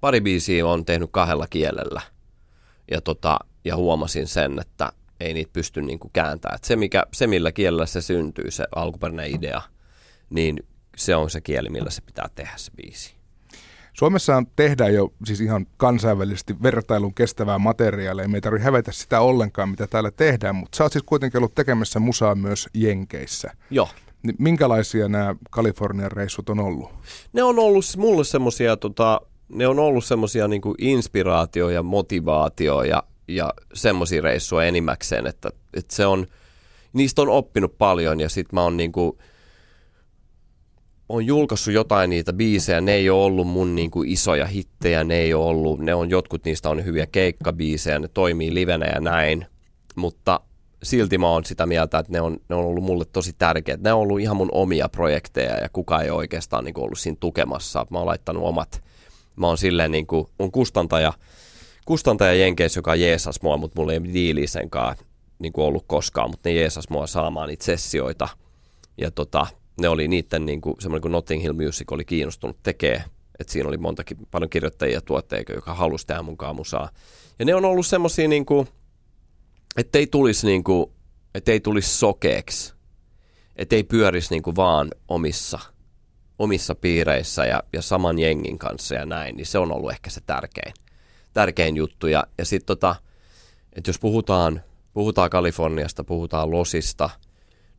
pari 0.00 0.20
biisiä 0.20 0.66
on 0.66 0.84
tehnyt 0.84 1.10
kahdella 1.12 1.46
kielellä 1.46 2.02
ja, 2.90 3.00
tota, 3.00 3.38
ja 3.64 3.76
huomasin 3.76 4.26
sen, 4.26 4.58
että 4.58 4.92
ei 5.20 5.34
niitä 5.34 5.50
pysty 5.52 5.82
niin 5.82 5.98
kuin 5.98 6.10
kääntämään. 6.12 6.58
se, 6.64 6.76
mikä, 6.76 7.02
se, 7.12 7.26
millä 7.26 7.52
kielellä 7.52 7.86
se 7.86 8.00
syntyy, 8.00 8.50
se 8.50 8.64
alkuperäinen 8.76 9.34
idea, 9.34 9.62
niin 10.30 10.58
se 10.96 11.16
on 11.16 11.30
se 11.30 11.40
kieli, 11.40 11.70
millä 11.70 11.90
se 11.90 12.00
pitää 12.00 12.28
tehdä 12.34 12.52
se 12.56 12.72
biisi. 12.76 13.18
Suomessa 13.92 14.42
tehdään 14.56 14.94
jo 14.94 15.12
siis 15.24 15.40
ihan 15.40 15.66
kansainvälisesti 15.76 16.62
vertailun 16.62 17.14
kestävää 17.14 17.58
materiaalia. 17.58 18.28
Me 18.28 18.36
ei 18.36 18.40
tarvitse 18.40 18.64
hävetä 18.64 18.92
sitä 18.92 19.20
ollenkaan, 19.20 19.68
mitä 19.68 19.86
täällä 19.86 20.10
tehdään, 20.10 20.54
mutta 20.54 20.76
sä 20.76 20.84
oot 20.84 20.92
siis 20.92 21.02
kuitenkin 21.06 21.38
ollut 21.38 21.54
tekemässä 21.54 21.98
musaa 21.98 22.34
myös 22.34 22.68
Jenkeissä. 22.74 23.50
Joo. 23.70 23.88
Niin 24.22 24.36
minkälaisia 24.38 25.08
nämä 25.08 25.34
Kalifornian 25.50 26.12
reissut 26.12 26.48
on 26.48 26.60
ollut? 26.60 26.90
Ne 27.32 27.42
on 27.42 27.58
ollut 27.58 27.84
mulle 27.96 28.24
semmoisia 28.24 28.76
tota, 28.76 29.20
ne 29.48 29.66
on 29.66 29.78
ollut 29.78 30.04
semmoisia 30.04 30.48
niin 30.48 30.62
inspiraatio 30.78 31.70
ja 31.70 31.82
motivaatio 31.82 32.82
ja, 32.82 33.02
ja 33.28 33.54
semmoisia 33.74 34.22
reissuja 34.22 34.64
enimmäkseen, 34.64 35.26
että, 35.26 35.50
että 35.74 35.94
se 35.94 36.06
on, 36.06 36.26
niistä 36.92 37.22
on 37.22 37.28
oppinut 37.28 37.78
paljon 37.78 38.20
ja 38.20 38.28
sitten 38.28 38.56
mä 38.56 38.62
oon 38.62 38.76
niin 38.76 38.92
kuin, 38.92 39.18
on 41.08 41.26
julkaissut 41.26 41.74
jotain 41.74 42.10
niitä 42.10 42.32
biisejä, 42.32 42.80
ne 42.80 42.94
ei 42.94 43.10
ole 43.10 43.24
ollut 43.24 43.48
mun 43.48 43.74
niin 43.74 43.90
kuin 43.90 44.08
isoja 44.08 44.46
hittejä, 44.46 45.04
ne 45.04 45.14
ei 45.14 45.34
ole 45.34 45.46
ollut, 45.46 45.80
ne 45.80 45.94
on, 45.94 46.10
jotkut 46.10 46.44
niistä 46.44 46.70
on 46.70 46.84
hyviä 46.84 47.06
keikkabiisejä, 47.06 47.98
ne 47.98 48.08
toimii 48.08 48.54
livenä 48.54 48.86
ja 48.86 49.00
näin, 49.00 49.46
mutta 49.96 50.40
silti 50.82 51.18
mä 51.18 51.30
oon 51.30 51.44
sitä 51.44 51.66
mieltä, 51.66 51.98
että 51.98 52.12
ne 52.12 52.20
on, 52.20 52.36
ne 52.48 52.56
on 52.56 52.64
ollut 52.64 52.84
mulle 52.84 53.04
tosi 53.04 53.32
tärkeät. 53.38 53.80
Ne 53.80 53.92
on 53.92 54.00
ollut 54.00 54.20
ihan 54.20 54.36
mun 54.36 54.48
omia 54.52 54.88
projekteja 54.88 55.56
ja 55.56 55.68
kukaan 55.68 56.04
ei 56.04 56.10
oikeastaan 56.10 56.64
niin 56.64 56.78
ollut 56.78 56.98
siinä 56.98 57.16
tukemassa. 57.20 57.86
Mä 57.90 57.98
oon 57.98 58.06
laittanut 58.06 58.42
omat 58.42 58.82
mä 59.38 59.46
oon 59.46 59.58
silleen 59.58 59.90
niin 59.90 60.06
kuin, 60.06 60.26
mun 60.38 60.52
kustantaja, 60.52 61.12
kustantaja 61.88 62.34
Jenkeissä, 62.34 62.78
joka 62.78 62.94
jeesas 62.94 63.42
mua, 63.42 63.56
mutta 63.56 63.80
mulla 63.80 63.92
ei 63.92 64.04
diili 64.14 64.46
senkaan 64.46 64.96
niin 65.38 65.52
kuin 65.52 65.64
ollut 65.64 65.84
koskaan, 65.86 66.30
mutta 66.30 66.48
ne 66.48 66.54
jeesas 66.54 66.88
mua 66.88 67.06
saamaan 67.06 67.48
niitä 67.48 67.64
sessioita. 67.64 68.28
Ja 68.98 69.10
tota, 69.10 69.46
ne 69.80 69.88
oli 69.88 70.08
niiden 70.08 70.46
niin 70.46 70.60
kuin, 70.60 70.76
semmoinen 70.78 71.02
kuin 71.02 71.12
Notting 71.12 71.42
Hill 71.42 71.52
Music 71.52 71.92
oli 71.92 72.04
kiinnostunut 72.04 72.56
tekee. 72.62 73.04
Että 73.40 73.52
siinä 73.52 73.68
oli 73.68 73.76
montakin, 73.76 74.18
paljon 74.30 74.50
kirjoittajia 74.50 74.94
ja 74.94 75.00
tuotteita, 75.00 75.52
joka 75.52 75.74
halusi 75.74 76.06
tehdä 76.06 76.22
mukaan 76.22 76.56
musaa. 76.56 76.90
Ja 77.38 77.44
ne 77.44 77.54
on 77.54 77.64
ollut 77.64 77.86
semmoisia, 77.86 78.28
niin 78.28 78.46
että 79.76 79.98
ei 79.98 80.06
tulisi, 80.06 80.46
niin 80.46 80.64
kuin, 80.64 80.86
ei 81.46 81.60
tulisi 81.60 81.98
sokeeksi. 81.98 82.74
Että 83.56 83.76
ei 83.76 83.84
pyörisi 83.84 84.30
niin 84.30 84.42
kuin 84.42 84.56
vaan 84.56 84.90
omissa– 85.08 85.58
omissa 86.38 86.74
piireissä 86.74 87.44
ja, 87.44 87.62
ja 87.72 87.82
saman 87.82 88.18
jengin 88.18 88.58
kanssa 88.58 88.94
ja 88.94 89.06
näin, 89.06 89.36
niin 89.36 89.46
se 89.46 89.58
on 89.58 89.72
ollut 89.72 89.90
ehkä 89.90 90.10
se 90.10 90.20
tärkein, 90.26 90.74
tärkein 91.38 91.76
juttu. 91.76 92.06
Ja, 92.06 92.24
ja 92.38 92.44
sitten 92.44 92.66
tota, 92.66 92.96
että 93.72 93.88
jos 93.88 93.98
puhutaan, 93.98 94.62
puhutaan 94.92 95.30
Kaliforniasta, 95.30 96.04
puhutaan 96.04 96.50
Losista, 96.50 97.10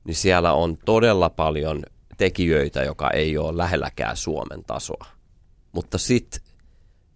niin 0.04 0.16
siellä 0.16 0.54
on 0.54 0.78
todella 0.78 1.30
paljon 1.30 1.84
tekijöitä, 2.18 2.84
joka 2.84 3.10
ei 3.10 3.38
ole 3.38 3.58
lähelläkään 3.58 4.18
Suomen 4.18 4.64
tasoa. 4.64 5.06
Mutta 5.72 5.98
sitten 5.98 6.42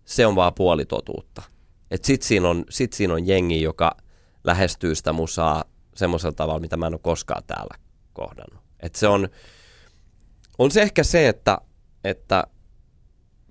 se 0.05 0.25
on 0.25 0.35
vaan 0.35 0.53
puolitotuutta. 0.53 1.41
Että 1.91 2.07
sitten 2.07 2.27
siinä, 2.27 2.49
on, 2.49 2.65
sit 2.69 2.93
siinä 2.93 3.13
on 3.13 3.27
jengi, 3.27 3.61
joka 3.61 3.97
lähestyy 4.43 4.95
sitä 4.95 5.13
musaa 5.13 5.63
semmoisella 5.95 6.35
tavalla, 6.35 6.59
mitä 6.59 6.77
mä 6.77 6.87
en 6.87 6.93
ole 6.93 6.99
koskaan 7.03 7.43
täällä 7.47 7.75
kohdannut. 8.13 8.63
Että 8.79 8.99
se 8.99 9.07
on, 9.07 9.29
on 10.57 10.71
se 10.71 10.81
ehkä 10.81 11.03
se, 11.03 11.27
että, 11.27 11.57
että 12.03 12.43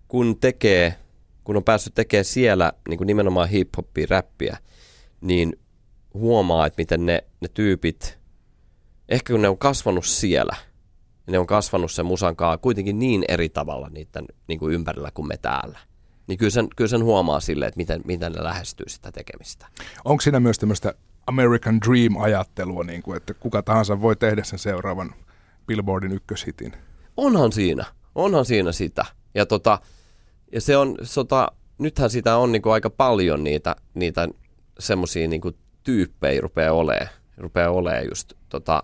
kun 0.08 0.40
tekee, 0.40 1.01
kun 1.44 1.56
on 1.56 1.64
päässyt 1.64 1.94
tekemään 1.94 2.24
siellä 2.24 2.72
niin 2.88 2.98
kuin 2.98 3.06
nimenomaan 3.06 3.48
hip-hoppia, 3.48 4.06
räppiä, 4.10 4.58
niin 5.20 5.58
huomaa, 6.14 6.66
että 6.66 6.80
miten 6.80 7.06
ne, 7.06 7.24
ne 7.40 7.48
tyypit, 7.48 8.18
ehkä 9.08 9.32
kun 9.32 9.42
ne 9.42 9.48
on 9.48 9.58
kasvanut 9.58 10.04
siellä, 10.04 10.56
ne 11.26 11.38
on 11.38 11.46
kasvanut 11.46 11.92
sen 11.92 12.06
musankaan 12.06 12.58
kuitenkin 12.58 12.98
niin 12.98 13.24
eri 13.28 13.48
tavalla 13.48 13.88
niiden 13.88 14.24
niin 14.48 14.58
kuin 14.58 14.74
ympärillä 14.74 15.10
kuin 15.14 15.28
me 15.28 15.36
täällä. 15.36 15.78
Niin 16.26 16.38
kyllä 16.38 16.50
sen, 16.50 16.68
kyllä 16.76 16.88
sen 16.88 17.04
huomaa 17.04 17.40
sille, 17.40 17.66
että 17.66 17.78
miten, 17.78 18.00
miten 18.04 18.32
ne 18.32 18.42
lähestyy 18.44 18.88
sitä 18.88 19.12
tekemistä. 19.12 19.66
Onko 20.04 20.20
siinä 20.20 20.40
myös 20.40 20.58
tämmöistä 20.58 20.94
American 21.26 21.80
Dream-ajattelua, 21.80 22.84
niin 22.84 23.02
kuin, 23.02 23.16
että 23.16 23.34
kuka 23.34 23.62
tahansa 23.62 24.00
voi 24.00 24.16
tehdä 24.16 24.44
sen 24.44 24.58
seuraavan 24.58 25.14
Billboardin 25.66 26.12
ykköshitin? 26.12 26.72
onhan 27.16 27.52
siinä, 27.52 27.84
onhan 28.14 28.44
siinä 28.44 28.72
sitä. 28.72 29.04
Ja, 29.34 29.46
tota, 29.46 29.78
ja 30.52 30.60
se 30.60 30.76
on, 30.76 30.96
sota, 31.02 31.52
nythän 31.78 32.10
sitä 32.10 32.36
on 32.36 32.52
niinku 32.52 32.70
aika 32.70 32.90
paljon 32.90 33.44
niitä, 33.44 33.76
niitä 33.94 34.28
semmoisia 34.78 35.28
niinku 35.28 35.52
tyyppejä 35.82 36.40
rupeaa 36.40 36.72
olemaan, 36.72 37.08
rupeaa 37.36 37.70
olemaan 37.70 38.08
just, 38.08 38.32
tota, 38.48 38.82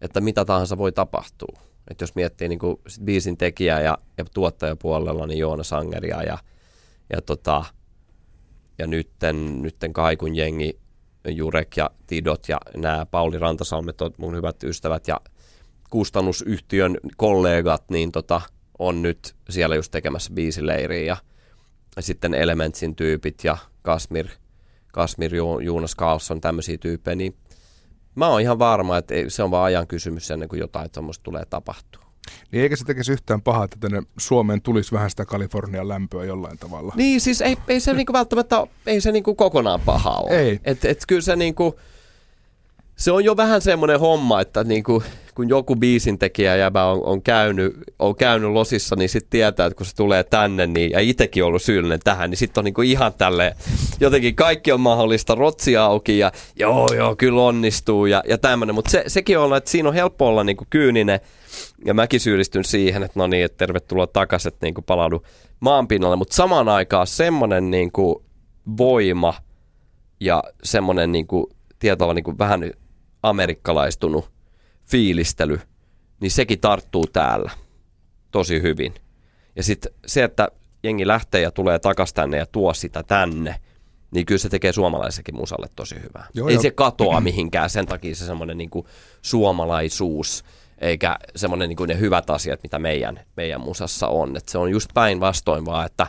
että 0.00 0.20
mitä 0.20 0.44
tahansa 0.44 0.78
voi 0.78 0.92
tapahtua. 0.92 1.60
Et 1.90 2.00
jos 2.00 2.14
miettii 2.14 2.48
niinku 2.48 2.80
biisin 3.04 3.36
tekijää 3.36 3.80
ja, 3.80 3.98
ja 4.18 4.24
tuottajapuolella, 4.34 5.26
niin 5.26 5.38
Joona 5.38 5.62
Sangeria 5.62 6.22
ja, 6.22 6.38
ja, 7.12 7.22
tota, 7.22 7.64
ja 8.78 8.86
nytten, 8.86 9.62
nytten 9.62 9.92
Kaikun 9.92 10.36
jengi, 10.36 10.78
Jurek 11.28 11.76
ja 11.76 11.90
Tidot 12.06 12.48
ja 12.48 12.58
nämä 12.76 13.06
Pauli 13.06 13.38
Rantasalmet 13.38 14.00
on 14.00 14.10
mun 14.16 14.36
hyvät 14.36 14.64
ystävät 14.64 15.08
ja 15.08 15.20
kustannusyhtiön 15.90 16.96
kollegat 17.16 17.84
niin 17.90 18.12
tota, 18.12 18.40
on 18.80 19.02
nyt 19.02 19.34
siellä 19.50 19.76
just 19.76 19.90
tekemässä 19.90 20.32
biisileiriä 20.34 21.04
ja, 21.04 21.16
sitten 22.02 22.34
Elementsin 22.34 22.96
tyypit 22.96 23.44
ja 23.44 23.56
Kasmir, 23.82 24.26
Kasmir 24.92 25.34
Jonas 25.62 25.96
Carlson, 25.96 26.40
tämmöisiä 26.40 26.78
tyyppejä, 26.78 27.14
niin 27.14 27.36
mä 28.14 28.28
oon 28.28 28.40
ihan 28.40 28.58
varma, 28.58 28.96
että 28.98 29.14
se 29.28 29.42
on 29.42 29.50
vaan 29.50 29.64
ajan 29.64 29.86
kysymys 29.86 30.30
ennen 30.30 30.48
kuin 30.48 30.60
jotain 30.60 30.90
semmoista 30.92 31.22
tulee 31.22 31.44
tapahtua. 31.50 32.10
Niin 32.50 32.62
eikä 32.62 32.76
se 32.76 32.84
tekisi 32.84 33.12
yhtään 33.12 33.42
pahaa, 33.42 33.64
että 33.64 33.76
tänne 33.80 34.02
Suomeen 34.18 34.62
tulisi 34.62 34.92
vähän 34.92 35.10
sitä 35.10 35.24
Kalifornian 35.24 35.88
lämpöä 35.88 36.24
jollain 36.24 36.58
tavalla. 36.58 36.92
Niin, 36.96 37.20
siis 37.20 37.40
ei, 37.40 37.56
ei 37.68 37.80
se 37.80 37.92
niinku 37.92 38.12
välttämättä, 38.12 38.66
ei 38.86 39.00
se 39.00 39.12
niinku 39.12 39.34
kokonaan 39.34 39.80
paha 39.80 40.10
ole. 40.10 40.38
Ei. 40.38 40.60
Et, 40.64 40.84
et 40.84 41.04
kyllä 41.08 41.20
se 41.20 41.36
niinku, 41.36 41.80
se 42.96 43.12
on 43.12 43.24
jo 43.24 43.36
vähän 43.36 43.60
semmoinen 43.60 44.00
homma, 44.00 44.40
että 44.40 44.64
niinku, 44.64 45.02
kun 45.40 45.48
joku 45.48 45.76
biisintekijä 45.76 46.56
jäbä 46.56 46.84
on, 46.84 47.04
on, 47.04 47.22
käynyt, 47.22 47.76
on 47.98 48.16
käynyt 48.16 48.50
losissa, 48.50 48.96
niin 48.96 49.08
sitten 49.08 49.30
tietää, 49.30 49.66
että 49.66 49.76
kun 49.76 49.86
se 49.86 49.96
tulee 49.96 50.24
tänne, 50.24 50.66
niin, 50.66 50.90
ja 50.90 51.00
itsekin 51.00 51.44
ollut 51.44 51.62
syyllinen 51.62 52.00
tähän, 52.04 52.30
niin 52.30 52.38
sitten 52.38 52.60
on 52.60 52.64
niinku 52.64 52.82
ihan 52.82 53.12
tälle 53.18 53.56
jotenkin 54.00 54.34
kaikki 54.34 54.72
on 54.72 54.80
mahdollista, 54.80 55.34
rotsi 55.34 55.76
auki 55.76 56.18
ja 56.18 56.32
joo, 56.56 56.88
joo, 56.96 57.16
kyllä 57.16 57.42
onnistuu 57.42 58.06
ja, 58.06 58.22
ja 58.28 58.38
tämmöinen. 58.38 58.74
Mutta 58.74 58.90
se, 58.90 59.04
sekin 59.06 59.38
on, 59.38 59.56
että 59.56 59.70
siinä 59.70 59.88
on 59.88 59.94
helppo 59.94 60.26
olla 60.26 60.44
niinku 60.44 60.64
kyyninen, 60.70 61.20
ja 61.84 61.94
mäkin 61.94 62.20
syyllistyn 62.20 62.64
siihen, 62.64 63.02
että 63.02 63.20
no 63.20 63.26
niin, 63.26 63.44
että 63.44 63.58
tervetuloa 63.58 64.06
takaisin, 64.06 64.52
että 64.52 64.66
niinku 64.66 64.82
palaudu 64.82 65.22
maanpinnalle, 65.60 66.16
mutta 66.16 66.36
samaan 66.36 66.68
aikaan 66.68 67.06
semmoinen 67.06 67.70
niinku 67.70 68.24
voima 68.78 69.34
ja 70.20 70.42
semmoinen 70.64 71.12
niinku, 71.12 71.50
tietyllä 71.78 72.14
niinku 72.14 72.38
vähän 72.38 72.70
amerikkalaistunut 73.22 74.39
fiilistely, 74.90 75.60
niin 76.20 76.30
sekin 76.30 76.60
tarttuu 76.60 77.06
täällä 77.06 77.50
tosi 78.30 78.62
hyvin. 78.62 78.94
Ja 79.56 79.62
sitten 79.62 79.92
se, 80.06 80.24
että 80.24 80.48
jengi 80.82 81.06
lähtee 81.06 81.40
ja 81.40 81.50
tulee 81.50 81.78
takaisin 81.78 82.14
tänne 82.14 82.36
ja 82.36 82.46
tuo 82.46 82.74
sitä 82.74 83.02
tänne, 83.02 83.60
niin 84.10 84.26
kyllä 84.26 84.38
se 84.38 84.48
tekee 84.48 84.72
suomalaisekin 84.72 85.36
musalle 85.36 85.66
tosi 85.76 85.94
hyvää. 85.94 86.26
Joo, 86.34 86.48
Ei 86.48 86.54
jo. 86.54 86.62
se 86.62 86.70
katoa 86.70 87.20
mihinkään, 87.30 87.70
sen 87.70 87.86
takia 87.86 88.14
se 88.14 88.26
semmoinen 88.26 88.58
niinku 88.58 88.86
suomalaisuus, 89.22 90.44
eikä 90.78 91.18
semmoinen 91.36 91.68
niinku 91.68 91.84
ne 91.84 91.98
hyvät 91.98 92.30
asiat, 92.30 92.62
mitä 92.62 92.78
meidän, 92.78 93.20
meidän 93.36 93.60
musassa 93.60 94.08
on. 94.08 94.36
Et 94.36 94.48
se 94.48 94.58
on 94.58 94.70
just 94.70 94.90
päinvastoin 94.94 95.64
vaan, 95.64 95.86
että 95.86 96.06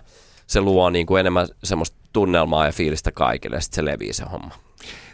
se 0.47 0.61
luo 0.61 0.89
niinku 0.89 1.15
enemmän 1.15 1.47
semmoista 1.63 1.97
tunnelmaa 2.13 2.65
ja 2.65 2.71
fiilistä 2.71 3.11
kaikille, 3.11 3.55
ja 3.55 3.61
sitten 3.61 3.75
se 3.75 3.85
levii 3.85 4.13
se 4.13 4.25
homma. 4.31 4.53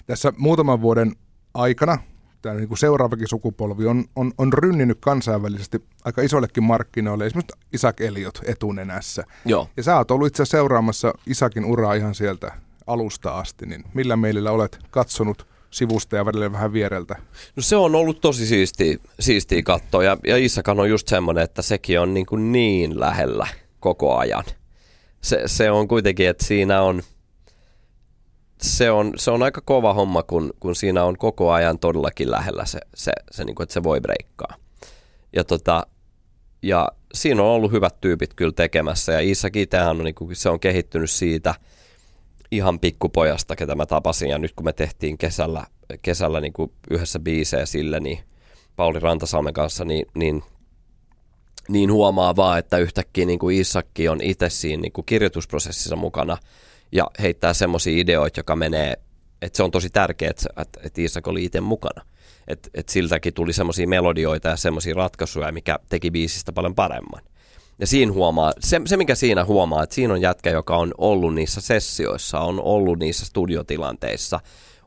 Tässä 0.06 0.34
muutaman 0.38 0.82
vuoden 0.82 1.15
aikana 1.53 1.97
tämä 2.41 2.56
niin 2.56 2.67
kuin 2.67 2.78
seuraavakin 2.78 3.28
sukupolvi 3.28 3.86
on, 3.86 4.06
on, 4.15 4.32
on 4.38 4.54
rynninyt 4.54 4.97
kansainvälisesti 5.02 5.84
aika 6.06 6.21
isoillekin 6.21 6.63
markkinoille, 6.63 7.26
esimerkiksi 7.26 7.58
Isak 7.73 8.02
Eliot 8.02 8.41
etunenässä. 8.45 9.23
Joo. 9.45 9.69
Ja 9.78 9.84
sä 9.84 9.97
oot 9.97 10.12
ollut 10.12 10.28
itse 10.28 10.45
seuraamassa 10.45 11.13
Isakin 11.26 11.65
uraa 11.65 11.93
ihan 11.93 12.15
sieltä 12.15 12.52
alusta 12.88 13.38
asti, 13.38 13.65
niin 13.65 13.84
millä 13.93 14.15
meillä 14.15 14.52
olet 14.52 14.80
katsonut 14.89 15.47
sivusta 15.71 16.15
ja 16.15 16.26
välillä 16.26 16.52
vähän 16.52 16.73
viereltä? 16.73 17.15
No 17.56 17.63
se 17.63 17.76
on 17.76 17.95
ollut 17.95 18.21
tosi 18.21 18.45
siistiä, 18.45 18.97
siistiä 19.19 19.62
katsoa 19.62 20.04
ja, 20.04 20.17
ja 20.28 20.38
Isakan 20.38 20.80
on 20.80 20.89
just 20.89 21.08
semmoinen, 21.08 21.43
että 21.43 21.62
sekin 21.62 22.00
on 22.00 22.13
niin, 22.13 22.26
kuin 22.26 22.52
niin 22.52 23.00
lähellä 23.00 23.47
koko 23.80 24.17
ajan. 24.17 24.43
Se, 25.21 25.41
se 25.45 25.71
on 25.71 25.88
kuitenkin, 25.88 26.30
että 26.30 26.45
siinä 26.45 26.82
on– 26.82 27.02
se 28.62 28.91
on, 28.91 29.13
se 29.17 29.32
on 29.32 29.43
aika 29.43 29.62
kova 29.62 29.93
homma, 29.93 30.24
kun, 30.24 30.54
kun 30.60 30.76
siinä 30.76 31.04
on 31.04 31.17
koko 31.17 31.52
ajan 31.52 31.80
todellakin 31.80 32.32
lähellä 32.32 32.65
se, 32.65 32.80
se, 32.96 33.12
se 33.32 33.46
niin 33.46 33.56
kuin, 33.56 33.63
että 33.63 33.74
se 33.74 33.84
voi 33.84 34.02
breikkaa. 34.02 34.56
Ja, 35.34 35.43
tota, 35.43 35.88
ja 36.62 36.88
siinä 37.13 37.41
on 37.41 37.48
ollut 37.48 37.72
hyvät 37.72 38.02
tyypit 38.02 38.34
kyllä 38.34 38.52
tekemässä 38.52 39.12
ja 39.12 39.20
Isak 39.20 39.56
itsehän 39.56 39.89
on, 39.89 40.04
niin 40.04 40.15
kuin, 40.15 40.36
se 40.36 40.50
on 40.50 40.60
kehittynyt 40.60 41.10
siitä 41.10 41.56
ihan 42.52 42.80
pikkupojasta, 42.80 43.56
ketä 43.56 43.76
mä 43.76 43.86
tapasin 43.86 44.30
ja 44.30 44.38
nyt 44.38 44.54
kun 44.54 44.65
me 44.65 44.74
tehtiin 44.74 45.17
kesällä, 45.17 45.65
kesällä 46.02 46.41
niin 46.41 46.54
kuin 46.54 46.72
yhdessä 46.89 47.20
biisejä 47.20 47.65
sille, 47.65 48.00
niin 48.00 48.20
Pauli 48.76 49.00
Rantasalmen 49.00 49.54
kanssa, 49.54 49.86
niin, 49.86 50.06
niin 50.15 50.43
niin 51.70 51.91
huomaa 51.91 52.36
vaan, 52.36 52.60
että 52.60 52.78
yhtäkkiä 52.78 53.26
niin 53.26 53.39
kuin 53.39 53.58
Isakki 53.58 54.10
on 54.10 54.22
itse 54.22 54.50
siinä 54.50 54.82
niin 54.82 54.91
kuin 54.91 55.06
kirjoitusprosessissa 55.06 55.96
mukana– 55.96 56.38
ja 56.91 57.08
heittää 57.21 57.54
semmoisia 57.54 58.02
ideoita, 58.02 58.39
joka 58.39 58.56
menee, 58.56 58.93
että 59.41 59.58
se 59.58 59.63
on 59.63 59.71
tosi 59.71 59.89
tärkeää, 59.89 60.32
että, 60.32 60.80
että, 60.84 61.02
Isak 61.02 61.28
oli 61.28 61.43
itse 61.43 61.62
mukana. 61.62 62.06
Että 62.47 62.69
että 62.73 62.93
siltäkin 62.93 63.34
tuli 63.34 63.54
semmoisia 63.54 63.88
melodioita 63.88 64.50
ja 64.50 64.56
semmoisia 64.56 64.93
ratkaisuja, 64.93 65.52
mikä 65.52 65.80
teki 65.89 66.12
biisistä 66.12 66.54
paljon 66.54 66.76
paremman. 66.76 67.21
Ja 67.80 67.88
siinä 67.88 68.12
huomaa, 68.12 68.54
se, 68.60 68.82
se 68.86 68.97
mikä 68.97 69.15
siinä 69.15 69.45
huomaa, 69.45 69.84
että 69.84 69.95
siinä 69.95 70.13
on 70.13 70.21
jätkä, 70.21 70.50
joka 70.50 70.78
on 70.78 70.93
ollut 70.97 71.36
niissä 71.36 71.62
sessioissa, 71.62 72.39
on 72.39 72.62
ollut 72.62 73.00
niissä 73.00 73.26
studiotilanteissa, 73.26 74.39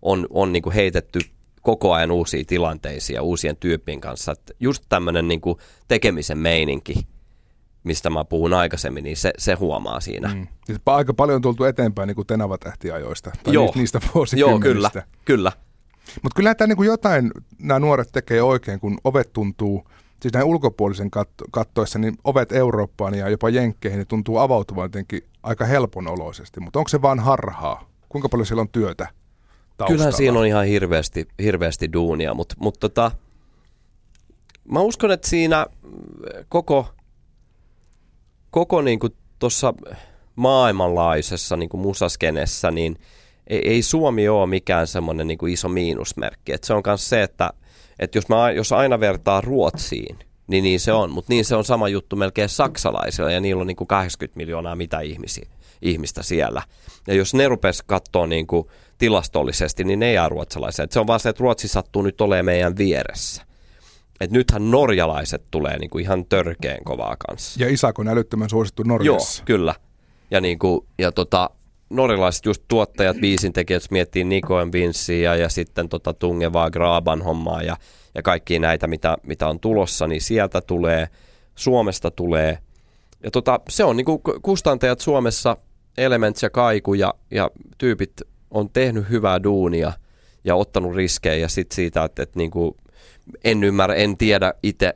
on, 0.02 0.26
on 0.30 0.52
niin 0.52 0.62
kuin 0.62 0.74
heitetty 0.74 1.20
koko 1.62 1.92
ajan 1.92 2.10
uusia 2.10 2.44
tilanteisia 2.46 3.22
uusien 3.22 3.56
tyyppien 3.56 4.00
kanssa. 4.00 4.32
Että 4.32 4.52
just 4.60 4.84
tämmöinen 4.88 5.28
niin 5.28 5.40
tekemisen 5.88 6.38
meininki– 6.38 6.94
mistä 7.84 8.10
mä 8.10 8.24
puhun 8.24 8.54
aikaisemmin, 8.54 9.04
niin 9.04 9.16
se, 9.16 9.32
se 9.38 9.54
huomaa 9.54 10.00
siinä. 10.00 10.34
Mm. 10.34 10.46
Siis 10.66 10.80
aika 10.86 11.14
paljon 11.14 11.36
on 11.36 11.42
tultu 11.42 11.64
eteenpäin 11.64 12.06
niin 12.06 12.14
kuin 12.14 12.26
Tenava-tähtiajoista, 12.26 13.30
tai 13.42 13.54
Joo. 13.54 13.72
niistä 13.74 14.00
vuosikymmenistä. 14.14 14.68
Joo, 14.68 14.74
kyllä, 14.74 14.90
kyllä. 15.24 15.52
Mutta 16.22 16.36
kyllä 16.36 16.54
tämä 16.54 16.74
niin 16.74 16.86
jotain 16.86 17.30
nämä 17.58 17.80
nuoret 17.80 18.08
tekee 18.12 18.42
oikein, 18.42 18.80
kun 18.80 18.98
ovet 19.04 19.32
tuntuu, 19.32 19.84
siis 20.22 20.34
näin 20.34 20.46
ulkopuolisen 20.46 21.10
katto, 21.10 21.44
kattoissa, 21.50 21.98
niin 21.98 22.18
ovet 22.24 22.52
Eurooppaan 22.52 23.14
ja 23.14 23.28
jopa 23.28 23.48
Jenkkeihin 23.48 23.98
ne 23.98 24.04
tuntuu 24.04 24.38
avautuvan 24.38 24.84
jotenkin 24.84 25.22
aika 25.42 25.64
helpon 25.64 26.08
oloisesti. 26.08 26.60
Mutta 26.60 26.78
onko 26.78 26.88
se 26.88 27.02
vaan 27.02 27.20
harhaa? 27.20 27.90
Kuinka 28.08 28.28
paljon 28.28 28.46
siellä 28.46 28.60
on 28.60 28.68
työtä 28.68 29.04
taustalla? 29.04 29.88
Kyllähän 29.88 30.12
siinä 30.12 30.38
on 30.38 30.46
ihan 30.46 30.66
hirveästi, 30.66 31.28
hirveästi 31.42 31.92
duunia, 31.92 32.34
mutta 32.34 32.54
mut 32.58 32.80
tota, 32.80 33.10
mä 34.64 34.80
uskon, 34.80 35.10
että 35.10 35.28
siinä 35.28 35.66
koko 36.48 36.88
koko 38.50 38.82
niin 38.82 38.98
kuin 38.98 39.12
tuossa 39.38 39.74
maailmanlaisessa 40.36 41.56
niin 41.56 41.68
kuin 41.68 41.80
musaskenessä, 41.80 42.70
niin 42.70 42.96
ei, 43.46 43.68
ei 43.68 43.82
Suomi 43.82 44.28
ole 44.28 44.46
mikään 44.46 44.86
semmoinen 44.86 45.26
niin 45.26 45.38
kuin 45.38 45.52
iso 45.52 45.68
miinusmerkki. 45.68 46.52
Et 46.52 46.64
se 46.64 46.74
on 46.74 46.82
myös 46.86 47.08
se, 47.08 47.22
että, 47.22 47.50
että 47.98 48.18
jos, 48.18 48.28
mä, 48.28 48.50
jos 48.50 48.72
aina 48.72 49.00
vertaa 49.00 49.40
Ruotsiin, 49.40 50.18
niin 50.46 50.64
niin 50.64 50.80
se 50.80 50.92
on. 50.92 51.10
Mutta 51.10 51.32
niin 51.32 51.44
se 51.44 51.56
on 51.56 51.64
sama 51.64 51.88
juttu 51.88 52.16
melkein 52.16 52.48
saksalaisilla, 52.48 53.30
ja 53.30 53.40
niillä 53.40 53.60
on 53.60 53.66
niin 53.66 53.76
kuin 53.76 53.88
80 53.88 54.36
miljoonaa 54.36 54.76
mitä 54.76 55.00
ihmisiä, 55.00 55.48
ihmistä 55.82 56.22
siellä. 56.22 56.62
Ja 57.06 57.14
jos 57.14 57.34
ne 57.34 57.48
rupes 57.48 57.82
katsoa 57.82 58.26
niin 58.26 58.46
kuin 58.46 58.66
tilastollisesti, 58.98 59.84
niin 59.84 59.98
ne 59.98 60.12
jää 60.12 60.28
ruotsalaisia. 60.28 60.84
Et 60.84 60.92
se 60.92 61.00
on 61.00 61.06
vaan 61.06 61.20
se, 61.20 61.28
että 61.28 61.40
Ruotsi 61.40 61.68
sattuu 61.68 62.02
nyt 62.02 62.20
olemaan 62.20 62.44
meidän 62.44 62.76
vieressä 62.76 63.49
että 64.20 64.36
nythän 64.36 64.70
norjalaiset 64.70 65.42
tulee 65.50 65.78
niinku 65.78 65.98
ihan 65.98 66.24
törkeen 66.26 66.84
kovaa 66.84 67.16
kanssa. 67.28 67.62
Ja 67.62 67.70
Isak 67.70 67.98
on 67.98 68.08
älyttömän 68.08 68.50
suosittu 68.50 68.82
Norjassa. 68.82 69.40
Joo, 69.40 69.44
kyllä. 69.44 69.74
Ja, 70.30 70.40
niinku, 70.40 70.86
ja 70.98 71.12
tota, 71.12 71.50
norjalaiset 71.90 72.46
just 72.46 72.62
tuottajat, 72.68 73.16
biisintekijät, 73.16 73.82
miettii 73.90 74.24
Nikoen 74.24 74.72
Vinssiä 74.72 75.34
ja 75.34 75.48
sitten 75.48 75.88
tota 75.88 76.14
Tungevaa 76.14 76.70
Graban 76.70 77.22
hommaa 77.22 77.62
ja, 77.62 77.76
ja 78.14 78.22
kaikki 78.22 78.58
näitä, 78.58 78.86
mitä, 78.86 79.16
mitä 79.22 79.48
on 79.48 79.60
tulossa, 79.60 80.06
niin 80.06 80.20
sieltä 80.20 80.60
tulee, 80.60 81.08
Suomesta 81.54 82.10
tulee. 82.10 82.58
Ja 83.24 83.30
tota, 83.30 83.60
se 83.68 83.84
on 83.84 83.96
niinku 83.96 84.20
kustantajat 84.42 85.00
Suomessa, 85.00 85.56
Elements 85.98 86.42
ja 86.42 86.50
Kaiku 86.50 86.94
ja, 86.94 87.14
ja 87.30 87.50
tyypit 87.78 88.12
on 88.50 88.70
tehnyt 88.70 89.10
hyvää 89.10 89.42
duunia 89.42 89.92
ja 90.44 90.54
ottanut 90.54 90.94
riskejä 90.94 91.36
ja 91.36 91.48
sitten 91.48 91.76
siitä, 91.76 92.04
että, 92.04 92.22
että 92.22 92.38
niinku, 92.38 92.76
en 93.44 93.64
ymmärrä, 93.64 93.94
en 93.94 94.16
tiedä 94.16 94.54
itse 94.62 94.94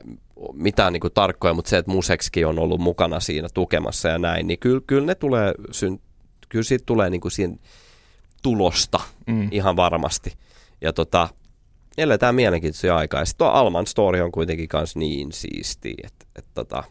mitään 0.53 0.93
niin 0.93 1.01
kuin 1.01 1.13
tarkkoja, 1.13 1.53
mutta 1.53 1.69
se, 1.69 1.77
että 1.77 1.91
Museksikin 1.91 2.47
on 2.47 2.59
ollut 2.59 2.81
mukana 2.81 3.19
siinä 3.19 3.47
tukemassa 3.53 4.09
ja 4.09 4.17
näin, 4.17 4.47
niin 4.47 4.59
kyllä, 4.59 4.81
kyllä 4.87 5.05
ne 5.05 5.15
tulee, 5.15 5.53
syn, 5.71 5.99
kyllä 6.49 6.63
siitä 6.63 6.85
tulee 6.85 7.09
niin 7.09 7.21
kuin 7.21 7.31
siinä 7.31 7.55
tulosta 8.43 8.99
mm. 9.27 9.47
ihan 9.51 9.75
varmasti. 9.75 10.33
Ja 10.81 10.93
tota, 10.93 11.29
eletään 11.97 12.35
mielenkiintoisia 12.35 12.95
aikaa. 12.95 13.19
Ja 13.19 13.25
sitten 13.25 13.47
Alman 13.47 13.87
story 13.87 14.21
on 14.21 14.31
kuitenkin 14.31 14.67
kans 14.67 14.95
niin 14.95 15.31
siisti, 15.31 15.93
että 16.03 16.25
et 16.35 16.45
tota, 16.53 16.83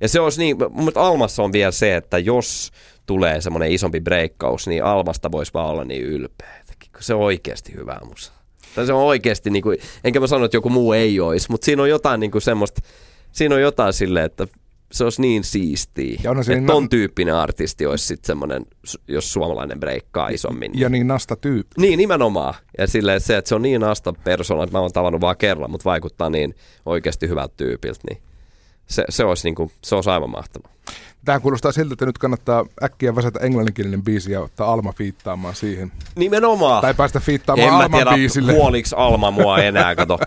ja 0.00 0.08
se 0.08 0.20
olisi 0.20 0.40
niin, 0.40 0.56
mutta 0.70 1.06
Almassa 1.06 1.42
on 1.42 1.52
vielä 1.52 1.70
se, 1.70 1.96
että 1.96 2.18
jos 2.18 2.72
tulee 3.06 3.40
semmoinen 3.40 3.70
isompi 3.70 4.00
breikkaus, 4.00 4.66
niin 4.66 4.84
Almasta 4.84 5.32
voisi 5.32 5.54
vaan 5.54 5.70
olla 5.70 5.84
niin 5.84 6.02
ylpeä. 6.02 6.66
Se 7.00 7.14
on 7.14 7.20
oikeasti 7.20 7.74
hyvä 7.74 7.98
musa. 8.08 8.32
Tai 8.76 8.86
se 8.86 8.92
on 8.92 9.02
oikeasti, 9.02 9.50
niin 9.50 9.62
kuin, 9.62 9.78
enkä 10.04 10.20
mä 10.20 10.26
sano, 10.26 10.44
että 10.44 10.56
joku 10.56 10.70
muu 10.70 10.92
ei 10.92 11.20
olisi, 11.20 11.50
mutta 11.50 11.64
siinä 11.64 11.82
on 11.82 11.88
jotain 11.88 12.20
niin 12.20 12.30
kuin 12.30 12.42
semmoista, 12.42 12.80
siinä 13.32 13.54
on 13.54 13.60
jotain 13.60 13.92
silleen, 13.92 14.26
että 14.26 14.46
se 14.92 15.04
olisi 15.04 15.20
niin 15.20 15.44
siistiä. 15.44 16.20
Ja 16.24 16.30
että 16.30 16.66
ton 16.66 16.82
na- 16.82 16.88
tyyppinen 16.88 17.34
artisti 17.34 17.86
olisi 17.86 18.06
sitten 18.06 18.26
semmoinen, 18.26 18.66
jos 19.08 19.32
suomalainen 19.32 19.80
breikkaa 19.80 20.28
isommin. 20.28 20.72
Ja 20.74 20.88
niin 20.88 21.06
nasta 21.06 21.36
tyyppi. 21.36 21.74
Niin, 21.80 21.98
nimenomaan. 21.98 22.54
Ja 22.78 22.86
silleen 22.86 23.20
se, 23.20 23.36
että 23.36 23.48
se 23.48 23.54
on 23.54 23.62
niin 23.62 23.80
nasta 23.80 24.12
persona, 24.24 24.62
että 24.62 24.76
mä 24.76 24.80
oon 24.80 24.92
tavannut 24.92 25.20
vaan 25.20 25.36
kerran, 25.36 25.70
mutta 25.70 25.84
vaikuttaa 25.84 26.30
niin 26.30 26.54
oikeasti 26.86 27.28
hyvältä 27.28 27.54
tyypiltä, 27.56 28.00
niin 28.10 28.22
se, 28.86 29.04
se, 29.08 29.24
olisi, 29.24 29.46
niin 29.46 29.54
kuin, 29.54 29.70
se 29.82 29.94
olisi 29.94 30.10
aivan 30.10 30.30
mahtavaa. 30.30 30.72
Tämä 31.26 31.40
kuulostaa 31.40 31.72
siltä, 31.72 31.92
että 31.92 32.06
nyt 32.06 32.18
kannattaa 32.18 32.66
äkkiä 32.82 33.16
väsätä 33.16 33.40
englanninkielinen 33.40 34.02
biisi 34.02 34.32
ja 34.32 34.40
ottaa 34.40 34.72
Alma 34.72 34.92
fiittaamaan 34.92 35.54
siihen. 35.54 35.92
Nimenomaan. 36.16 36.80
Tai 36.82 36.94
päästä 36.94 37.20
fiittaamaan 37.20 37.68
en 37.68 37.74
Alman 37.74 37.90
mä 37.90 37.96
tiedä, 37.96 38.10
biisille. 38.10 38.52
huoliks 38.52 38.92
Alma 38.92 39.30
mua 39.30 39.58
enää, 39.58 39.96
kato. 39.96 40.18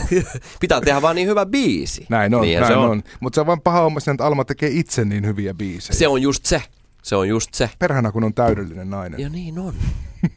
Pitää 0.60 0.80
tehdä 0.80 1.02
vaan 1.02 1.16
niin 1.16 1.28
hyvä 1.28 1.46
biisi. 1.46 2.06
Näin 2.08 2.34
on, 2.34 2.40
Niinhän 2.40 2.62
näin 2.62 2.72
se 2.72 2.78
on. 2.78 2.90
on. 2.90 3.02
Mutta 3.20 3.34
se 3.34 3.40
on 3.40 3.46
vaan 3.46 3.60
paha 3.60 3.80
homma 3.80 4.00
että 4.12 4.26
Alma 4.26 4.44
tekee 4.44 4.68
itse 4.72 5.04
niin 5.04 5.26
hyviä 5.26 5.54
biisejä. 5.54 5.98
Se 5.98 6.08
on 6.08 6.22
just 6.22 6.44
se. 6.46 6.62
Se 7.06 7.16
on 7.16 7.28
just 7.28 7.54
se. 7.54 7.70
Perhana, 7.78 8.12
kun 8.12 8.24
on 8.24 8.34
täydellinen 8.34 8.90
nainen. 8.90 9.20
Ja 9.20 9.28
niin 9.28 9.58
on. 9.58 9.74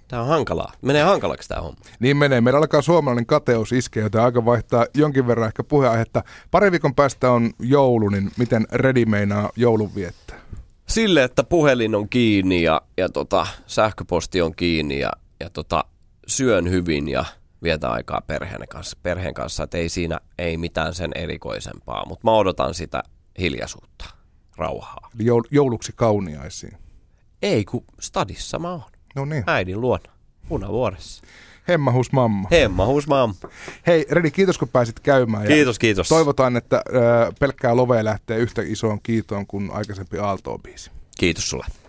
Tää 0.08 0.21
on 0.21 0.27
hankalaa. 0.27 0.71
Menee 0.82 1.03
hankalaksi 1.03 1.49
tää 1.49 1.62
homma. 1.62 1.79
Niin 1.99 2.17
menee. 2.17 2.41
Meillä 2.41 2.58
alkaa 2.58 2.82
suomalainen 2.82 3.25
kateus 3.25 3.71
iskeä, 3.71 4.03
joten 4.03 4.21
aika 4.21 4.45
vaihtaa 4.45 4.86
jonkin 4.93 5.27
verran 5.27 5.47
ehkä 5.47 5.63
puheenaihetta. 5.63 6.23
Pari 6.51 6.71
viikon 6.71 6.95
päästä 6.95 7.32
on 7.32 7.51
joulu, 7.60 8.10
niin 8.10 8.32
miten 8.38 8.67
Redi 8.71 9.05
meinaa 9.05 9.49
joulun 9.55 9.95
viettää? 9.95 10.39
Sille, 10.88 11.23
että 11.23 11.43
puhelin 11.43 11.95
on 11.95 12.10
kiinni 12.10 12.63
ja, 12.63 12.82
ja 12.97 13.10
tota, 13.10 13.47
sähköposti 13.67 14.41
on 14.41 14.55
kiinni 14.55 14.99
ja, 14.99 15.12
ja 15.39 15.49
tota, 15.49 15.84
syön 16.27 16.69
hyvin 16.69 17.08
ja 17.08 17.25
vietä 17.63 17.89
aikaa 17.89 18.21
perheen 18.27 18.67
kanssa, 18.69 18.97
perheen 19.03 19.34
kanssa, 19.34 19.63
että 19.63 19.77
ei 19.77 19.89
siinä 19.89 20.19
ei 20.38 20.58
mitään 20.58 20.93
sen 20.93 21.12
erikoisempaa, 21.15 22.05
mutta 22.05 22.27
mä 22.27 22.32
odotan 22.32 22.73
sitä 22.73 23.03
hiljaisuutta, 23.39 24.05
rauhaa. 24.60 25.10
Jouluksi 25.52 25.91
kauniaisiin. 25.95 26.78
Ei, 27.41 27.65
kun 27.65 27.84
stadissa 28.00 28.60
mä 28.60 28.72
oon, 28.72 28.82
No 29.15 29.26
niin, 29.26 29.43
äidin 29.48 29.82
luona, 29.82 30.12
punavuoressa. 30.50 31.24
hemmahus 31.67 32.12
mamma. 32.12 32.48
Hemma 32.52 32.86
husmaam. 32.86 33.34
Hei 33.88 34.06
Redi, 34.12 34.32
kiitos 34.32 34.58
kun 34.58 34.67
pääsit 34.69 35.00
käymään. 35.00 35.43
Ja 35.43 35.50
Kiitos, 35.50 35.80
kiitos. 35.80 36.10
Toivotaan, 36.10 36.58
että 36.58 36.84
pelkkää 37.39 37.76
lovea 37.76 38.04
lähtee 38.06 38.38
yhtä 38.38 38.62
isoon 38.65 39.02
kiitoon 39.02 39.48
kuin 39.48 39.72
aikaisempi 39.72 40.17
Aalto-biisi. 40.17 40.91
Kiitos 41.19 41.50
sulle. 41.50 41.65